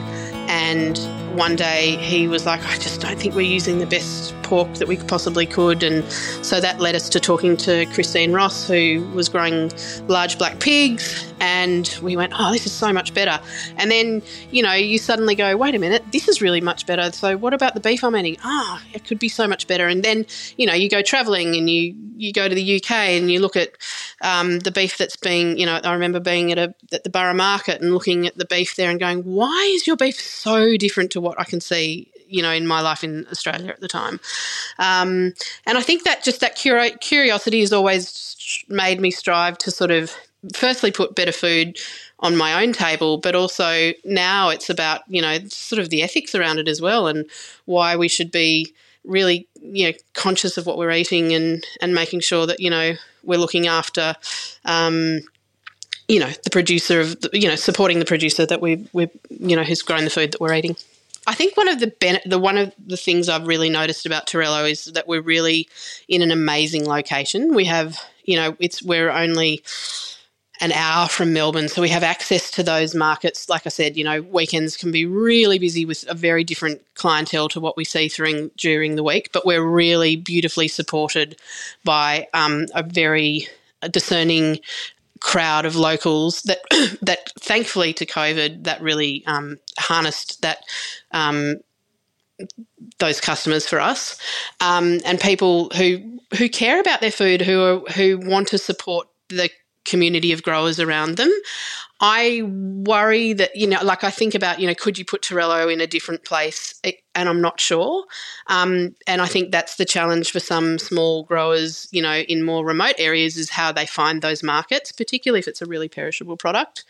and 0.48 1.00
one 1.36 1.56
day 1.56 1.98
he 1.98 2.28
was 2.28 2.46
like, 2.46 2.64
I 2.64 2.78
just 2.78 3.02
don't 3.02 3.18
think 3.18 3.34
we're 3.34 3.42
using 3.42 3.80
the 3.80 3.88
best 3.88 4.36
pork 4.44 4.72
that 4.76 4.88
we 4.88 4.98
possibly 4.98 5.48
could. 5.48 5.82
And 5.82 6.04
so 6.46 6.62
that 6.62 6.80
led 6.80 6.94
us 6.94 7.10
to 7.10 7.20
talking 7.20 7.58
to 7.58 7.88
Christine 7.88 8.32
Ross, 8.32 8.68
who 8.68 9.10
was 9.16 9.28
growing 9.28 9.72
large 10.08 10.38
black 10.38 10.60
pigs. 10.60 11.34
And 11.40 11.98
we 12.02 12.16
went, 12.16 12.34
oh, 12.36 12.52
this 12.52 12.66
is 12.66 12.72
so 12.72 12.94
much 12.94 13.14
better. 13.14 13.40
And 13.78 13.92
then, 13.92 14.22
you 14.52 14.64
know, 14.64 14.74
you 14.74 14.98
suddenly 14.98 15.36
go, 15.36 15.56
wait 15.58 15.76
a 15.76 15.80
minute, 15.80 16.04
this 16.12 16.28
is 16.28 16.42
really 16.42 16.62
much 16.62 16.86
better. 16.86 17.12
So 17.12 17.38
what 17.38 17.54
about 17.54 17.74
the 17.74 17.80
beef 17.80 18.04
I'm 18.04 18.16
eating? 18.16 18.38
Ah, 18.44 18.82
oh, 18.82 18.88
it 18.94 19.06
could 19.06 19.20
be 19.20 19.30
so 19.30 19.48
much 19.48 19.68
better. 19.68 19.88
And 19.88 20.04
then, 20.04 20.26
you 20.58 20.66
know, 20.66 20.74
you 20.74 20.90
go 20.90 21.02
traveling 21.02 21.56
and 21.56 21.70
you, 21.70 21.96
you 22.18 22.32
go 22.32 22.48
to 22.48 22.56
the 22.56 22.76
UK 22.78 22.92
and 22.92 23.30
you 23.32 23.40
look 23.40 23.56
at 23.56 23.72
um, 24.22 24.60
the 24.60 24.72
beef 24.72 24.98
that's 24.98 25.18
being, 25.18 25.58
you 25.58 25.66
know, 25.66 25.80
I 25.84 25.94
remember 25.94 26.20
being 26.20 26.52
at, 26.52 26.58
a, 26.58 26.74
at 26.92 27.04
the 27.04 27.10
Borough 27.10 27.34
Market 27.34 27.82
and 27.82 27.94
looking 27.94 28.26
at 28.28 28.38
the 28.38 28.46
beef 28.46 28.76
there 28.76 28.90
and 28.90 29.00
going, 29.00 29.20
why 29.24 29.72
is 29.76 29.86
your 29.86 29.98
beef 29.98 30.20
so 30.20 30.78
different 30.78 31.12
to 31.12 31.22
what 31.22 31.40
I 31.40 31.44
can 31.44 31.62
see 31.62 32.12
you 32.28 32.42
know 32.42 32.52
in 32.52 32.68
my 32.68 32.82
life 32.82 33.04
in 33.04 33.28
Australia 33.32 33.70
at 33.70 33.82
the 33.82 33.88
time. 33.88 34.20
Um, 34.80 35.34
and 35.66 35.78
I 35.78 35.82
think 35.82 36.04
that 36.04 36.24
just 36.24 36.42
that 36.42 36.56
curiosity 36.56 37.60
has 37.60 37.74
always 37.74 38.66
made 38.68 39.00
me 39.00 39.12
strive 39.12 39.58
to 39.60 39.72
sort 39.72 39.92
of 39.92 40.12
firstly 40.54 40.92
put 40.92 41.16
better 41.16 41.32
food 41.32 41.78
on 42.20 42.36
my 42.36 42.62
own 42.64 42.74
table, 42.74 43.18
but 43.18 43.36
also 43.36 43.92
now 44.04 44.50
it's 44.50 44.70
about 44.70 45.02
you 45.08 45.22
know 45.22 45.38
sort 45.48 45.80
of 45.80 45.90
the 45.90 46.04
ethics 46.04 46.36
around 46.36 46.60
it 46.60 46.68
as 46.68 46.82
well 46.82 47.08
and 47.08 47.26
why 47.66 47.96
we 47.96 48.08
should 48.08 48.32
be 48.32 48.74
really 49.04 49.48
you 49.62 49.88
know 49.88 49.98
conscious 50.14 50.58
of 50.58 50.66
what 50.66 50.78
we're 50.78 50.92
eating 50.92 51.34
and 51.34 51.66
and 51.82 51.94
making 51.94 52.20
sure 52.20 52.46
that 52.46 52.60
you 52.60 52.70
know 52.70 52.94
we're 53.24 53.40
looking 53.40 53.68
after 53.68 54.16
um, 54.66 55.20
you 56.08 56.20
know 56.20 56.30
the 56.44 56.50
producer 56.50 57.00
of 57.00 57.20
the, 57.22 57.30
you 57.34 57.48
know 57.48 57.56
supporting 57.56 58.00
the 58.00 58.06
producer 58.06 58.46
that 58.46 58.62
we 58.62 58.88
we 58.94 59.10
you 59.30 59.56
know 59.56 59.64
who's 59.64 59.82
grown 59.82 60.04
the 60.04 60.10
food 60.10 60.32
that 60.32 60.42
we're 60.42 60.54
eating 60.54 60.76
I 61.28 61.34
think 61.34 61.58
one 61.58 61.68
of 61.68 61.80
the 61.80 61.88
ben- 61.88 62.22
the 62.26 62.38
one 62.38 62.58
of 62.58 62.72
the 62.86 62.98
things 62.98 63.30
I've 63.30 63.48
really 63.48 63.70
noticed 63.70 64.06
about 64.06 64.28
Torello 64.28 64.64
is 64.64 64.86
that 64.86 65.08
we're 65.08 65.22
really 65.22 65.68
in 66.08 66.22
an 66.22 66.32
amazing 66.32 66.86
location. 66.86 67.56
We 67.56 67.66
have, 67.66 68.00
you 68.26 68.36
know, 68.36 68.56
it's 68.60 68.84
we're 68.84 69.10
only 69.10 69.64
an 70.62 70.72
hour 70.72 71.08
from 71.08 71.34
Melbourne, 71.34 71.68
so 71.68 71.82
we 71.82 71.90
have 71.90 72.04
access 72.04 72.50
to 72.52 72.64
those 72.64 72.96
markets. 72.96 73.50
Like 73.50 73.66
I 73.66 73.70
said, 73.70 73.98
you 73.98 74.04
know, 74.04 74.22
weekends 74.22 74.78
can 74.78 74.92
be 74.92 75.06
really 75.06 75.60
busy 75.60 75.86
with 75.86 76.06
a 76.08 76.14
very 76.14 76.44
different 76.44 76.82
clientele 76.96 77.50
to 77.50 77.60
what 77.60 77.78
we 77.78 77.84
see 77.84 78.08
during 78.08 78.52
during 78.58 78.96
the 78.96 79.04
week, 79.04 79.30
but 79.34 79.46
we're 79.46 79.66
really 79.66 80.16
beautifully 80.16 80.68
supported 80.68 81.38
by 81.84 82.28
um, 82.34 82.66
a 82.74 82.84
very 82.84 83.48
discerning 83.92 84.60
crowd 85.20 85.66
of 85.66 85.76
locals 85.76 86.42
that 86.44 86.60
that 87.02 87.32
thankfully 87.40 87.94
to 87.94 88.06
COVID 88.06 88.64
that 88.64 88.82
really 88.82 89.24
um, 89.26 89.58
harnessed 89.78 90.42
that 90.42 90.60
um, 91.12 91.58
those 93.00 93.22
customers 93.22 93.68
for 93.68 93.80
us 93.80 94.20
um, 94.62 95.00
and 95.06 95.20
people 95.20 95.70
who 95.76 96.20
who 96.38 96.50
care 96.50 96.80
about 96.80 97.02
their 97.02 97.12
food 97.12 97.42
who 97.42 97.62
are, 97.62 97.80
who 97.92 98.20
want 98.20 98.48
to 98.50 98.58
support 98.58 99.08
the 99.30 99.50
community 99.86 100.32
of 100.32 100.44
growers 100.44 100.80
around 100.80 101.18
them. 101.18 101.32
I 102.02 102.42
worry 102.44 103.32
that, 103.34 103.56
you 103.56 103.68
know, 103.68 103.82
like 103.82 104.04
I 104.04 104.10
think 104.10 104.36
about, 104.36 104.60
you 104.60 104.68
know, 104.68 104.76
could 104.76 104.98
you 104.98 105.06
put 105.06 105.22
Torello 105.22 105.70
in 105.70 105.80
a 105.80 105.88
different 105.88 106.26
place? 106.26 106.80
And 107.14 107.30
I'm 107.30 107.40
not 107.40 107.62
sure. 107.62 108.04
Um, 108.48 108.96
and 109.08 109.22
I 109.22 109.28
think 109.28 109.52
that's 109.52 109.78
the 109.78 109.86
challenge 109.86 110.32
for 110.32 110.42
some 110.42 110.78
small 110.78 111.24
growers, 111.24 111.88
you 111.92 112.02
know, 112.02 112.18
in 112.18 112.44
more 112.44 112.66
remote 112.66 112.96
areas 112.98 113.38
is 113.38 113.50
how 113.50 113.72
they 113.72 113.86
find 113.86 114.22
those 114.22 114.44
markets, 114.44 114.92
particularly 114.92 115.40
if 115.40 115.48
it's 115.48 115.62
a 115.62 115.66
really 115.66 115.88
perishable 115.88 116.36
product. 116.36 116.84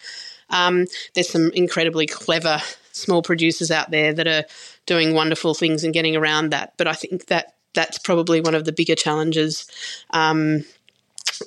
Um, 0.49 0.85
there's 1.13 1.29
some 1.29 1.51
incredibly 1.53 2.07
clever 2.07 2.59
small 2.91 3.21
producers 3.21 3.69
out 3.69 3.91
there 3.91 4.11
that 4.13 4.27
are 4.27 4.45
doing 4.87 5.13
wonderful 5.13 5.53
things 5.53 5.83
and 5.83 5.93
getting 5.93 6.15
around 6.15 6.49
that. 6.49 6.73
But 6.77 6.87
I 6.87 6.93
think 6.93 7.27
that 7.27 7.53
that's 7.73 7.99
probably 7.99 8.41
one 8.41 8.55
of 8.55 8.65
the 8.65 8.71
bigger 8.71 8.95
challenges. 8.95 9.69
Um, 10.11 10.65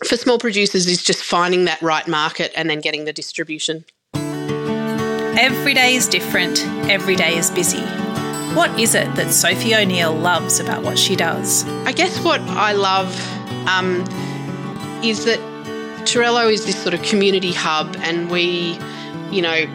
for 0.04 0.16
small 0.16 0.38
producers 0.38 0.86
is 0.86 1.02
just 1.02 1.22
finding 1.22 1.64
that 1.66 1.80
right 1.82 2.06
market 2.06 2.52
and 2.54 2.68
then 2.68 2.80
getting 2.80 3.04
the 3.04 3.12
distribution. 3.12 3.84
Every 4.14 5.74
day 5.74 5.94
is 5.94 6.08
different, 6.08 6.64
every 6.90 7.14
day 7.14 7.36
is 7.36 7.50
busy. 7.50 7.84
What 8.54 8.78
is 8.80 8.94
it 8.94 9.14
that 9.14 9.32
Sophie 9.32 9.74
O'Neil 9.74 10.12
loves 10.12 10.58
about 10.58 10.82
what 10.82 10.98
she 10.98 11.14
does? 11.14 11.64
I 11.86 11.92
guess 11.92 12.18
what 12.24 12.40
I 12.40 12.72
love 12.72 13.14
um, 13.68 14.00
is 15.04 15.24
that 15.26 15.38
Torello 16.06 16.48
is 16.48 16.64
this 16.64 16.82
sort 16.82 16.94
of 16.94 17.02
community 17.02 17.52
hub, 17.52 17.94
and 18.00 18.30
we, 18.30 18.78
you 19.30 19.42
know, 19.42 19.66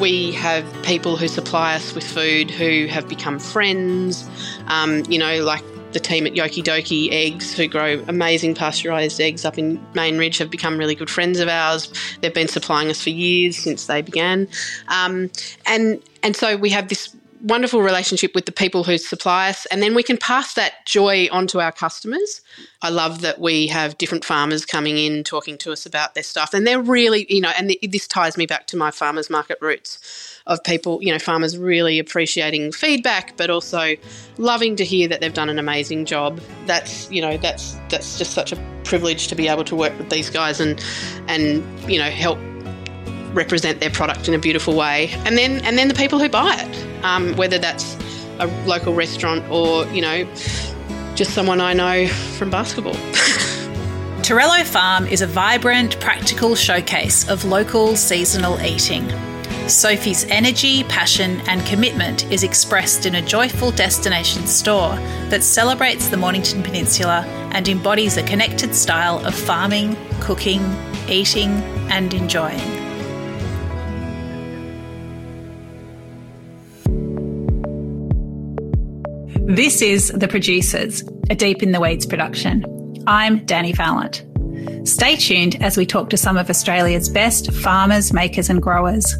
we 0.00 0.32
have 0.32 0.64
people 0.82 1.16
who 1.16 1.28
supply 1.28 1.74
us 1.74 1.94
with 1.94 2.04
food 2.04 2.50
who 2.50 2.86
have 2.86 3.08
become 3.08 3.38
friends. 3.38 4.28
Um, 4.66 5.04
you 5.08 5.18
know, 5.18 5.44
like 5.44 5.62
the 5.94 6.00
team 6.00 6.26
at 6.26 6.34
Yoki 6.34 6.62
Doki 6.62 7.10
Eggs, 7.10 7.56
who 7.56 7.66
grow 7.66 8.04
amazing 8.08 8.54
pasteurised 8.54 9.20
eggs 9.20 9.44
up 9.44 9.56
in 9.56 9.84
Main 9.94 10.18
Ridge, 10.18 10.38
have 10.38 10.50
become 10.50 10.76
really 10.76 10.94
good 10.94 11.08
friends 11.08 11.40
of 11.40 11.48
ours. 11.48 11.90
They've 12.20 12.34
been 12.34 12.48
supplying 12.48 12.90
us 12.90 13.02
for 13.02 13.10
years 13.10 13.56
since 13.56 13.86
they 13.86 14.02
began, 14.02 14.48
um, 14.88 15.30
and 15.66 16.02
and 16.22 16.36
so 16.36 16.56
we 16.56 16.70
have 16.70 16.88
this 16.88 17.13
wonderful 17.44 17.82
relationship 17.82 18.34
with 18.34 18.46
the 18.46 18.52
people 18.52 18.84
who 18.84 18.98
supply 18.98 19.50
us, 19.50 19.66
and 19.66 19.82
then 19.82 19.94
we 19.94 20.02
can 20.02 20.16
pass 20.16 20.54
that 20.54 20.84
joy 20.86 21.28
on 21.30 21.46
to 21.48 21.60
our 21.60 21.70
customers. 21.70 22.40
I 22.82 22.88
love 22.88 23.20
that 23.20 23.38
we 23.38 23.66
have 23.68 23.98
different 23.98 24.24
farmers 24.24 24.64
coming 24.64 24.96
in 24.98 25.22
talking 25.24 25.58
to 25.58 25.72
us 25.72 25.86
about 25.86 26.14
their 26.14 26.22
stuff, 26.22 26.54
and 26.54 26.66
they're 26.66 26.80
really, 26.80 27.26
you 27.28 27.40
know, 27.40 27.52
and 27.56 27.74
this 27.82 28.08
ties 28.08 28.36
me 28.36 28.46
back 28.46 28.66
to 28.68 28.76
my 28.76 28.90
farmers 28.90 29.30
market 29.30 29.58
roots 29.60 30.40
of 30.46 30.62
people, 30.64 31.02
you 31.02 31.12
know, 31.12 31.18
farmers 31.18 31.56
really 31.56 31.98
appreciating 31.98 32.72
feedback, 32.72 33.36
but 33.36 33.50
also 33.50 33.94
loving 34.38 34.76
to 34.76 34.84
hear 34.84 35.08
that 35.08 35.20
they've 35.20 35.34
done 35.34 35.48
an 35.48 35.58
amazing 35.58 36.04
job. 36.04 36.40
That's, 36.66 37.10
you 37.10 37.20
know, 37.20 37.36
that's 37.36 37.76
that's 37.88 38.18
just 38.18 38.32
such 38.32 38.52
a 38.52 38.74
privilege 38.84 39.28
to 39.28 39.34
be 39.34 39.48
able 39.48 39.64
to 39.64 39.76
work 39.76 39.96
with 39.98 40.10
these 40.10 40.30
guys 40.30 40.60
and 40.60 40.82
and 41.28 41.64
you 41.90 41.98
know 41.98 42.10
help 42.10 42.38
represent 43.34 43.80
their 43.80 43.90
product 43.90 44.28
in 44.28 44.34
a 44.34 44.38
beautiful 44.38 44.74
way. 44.74 45.10
And 45.26 45.36
then 45.36 45.64
and 45.64 45.76
then 45.76 45.88
the 45.88 45.94
people 45.94 46.18
who 46.18 46.28
buy 46.28 46.56
it, 46.58 47.04
um, 47.04 47.34
whether 47.36 47.58
that's 47.58 47.96
a 48.38 48.46
local 48.66 48.94
restaurant 48.94 49.44
or 49.50 49.86
you 49.86 50.02
know 50.02 50.24
just 51.14 51.32
someone 51.32 51.60
I 51.60 51.72
know 51.72 52.08
from 52.08 52.50
basketball. 52.50 52.94
Torello 54.22 54.64
Farm 54.64 55.06
is 55.06 55.20
a 55.20 55.26
vibrant, 55.26 56.00
practical 56.00 56.54
showcase 56.54 57.28
of 57.28 57.44
local 57.44 57.94
seasonal 57.94 58.60
eating. 58.62 59.06
Sophie's 59.68 60.24
energy, 60.24 60.84
passion, 60.84 61.40
and 61.46 61.64
commitment 61.66 62.30
is 62.30 62.42
expressed 62.42 63.06
in 63.06 63.14
a 63.14 63.22
joyful 63.22 63.70
destination 63.70 64.46
store 64.46 64.96
that 65.28 65.42
celebrates 65.42 66.08
the 66.08 66.16
Mornington 66.16 66.62
Peninsula 66.62 67.24
and 67.52 67.68
embodies 67.68 68.16
a 68.16 68.22
connected 68.22 68.74
style 68.74 69.24
of 69.26 69.34
farming, 69.34 69.96
cooking, 70.20 70.62
eating, 71.08 71.50
and 71.90 72.12
enjoying. 72.12 72.83
This 79.46 79.82
is 79.82 80.08
The 80.08 80.26
Producers, 80.26 81.04
a 81.28 81.34
Deep 81.34 81.62
in 81.62 81.72
the 81.72 81.80
Weeds 81.80 82.06
production. 82.06 82.64
I'm 83.06 83.44
Dani 83.44 83.76
Valent. 83.76 84.24
Stay 84.88 85.16
tuned 85.16 85.62
as 85.62 85.76
we 85.76 85.84
talk 85.84 86.08
to 86.10 86.16
some 86.16 86.38
of 86.38 86.48
Australia's 86.48 87.10
best 87.10 87.52
farmers, 87.52 88.14
makers, 88.14 88.48
and 88.48 88.62
growers. 88.62 89.14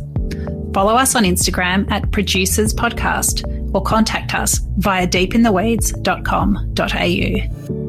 Follow 0.72 0.94
us 0.94 1.14
on 1.14 1.24
Instagram 1.24 1.90
at 1.90 2.10
Producers 2.10 2.72
Podcast 2.72 3.44
or 3.74 3.82
contact 3.82 4.34
us 4.34 4.60
via 4.78 5.06
deepintheweeds.com.au. 5.06 7.83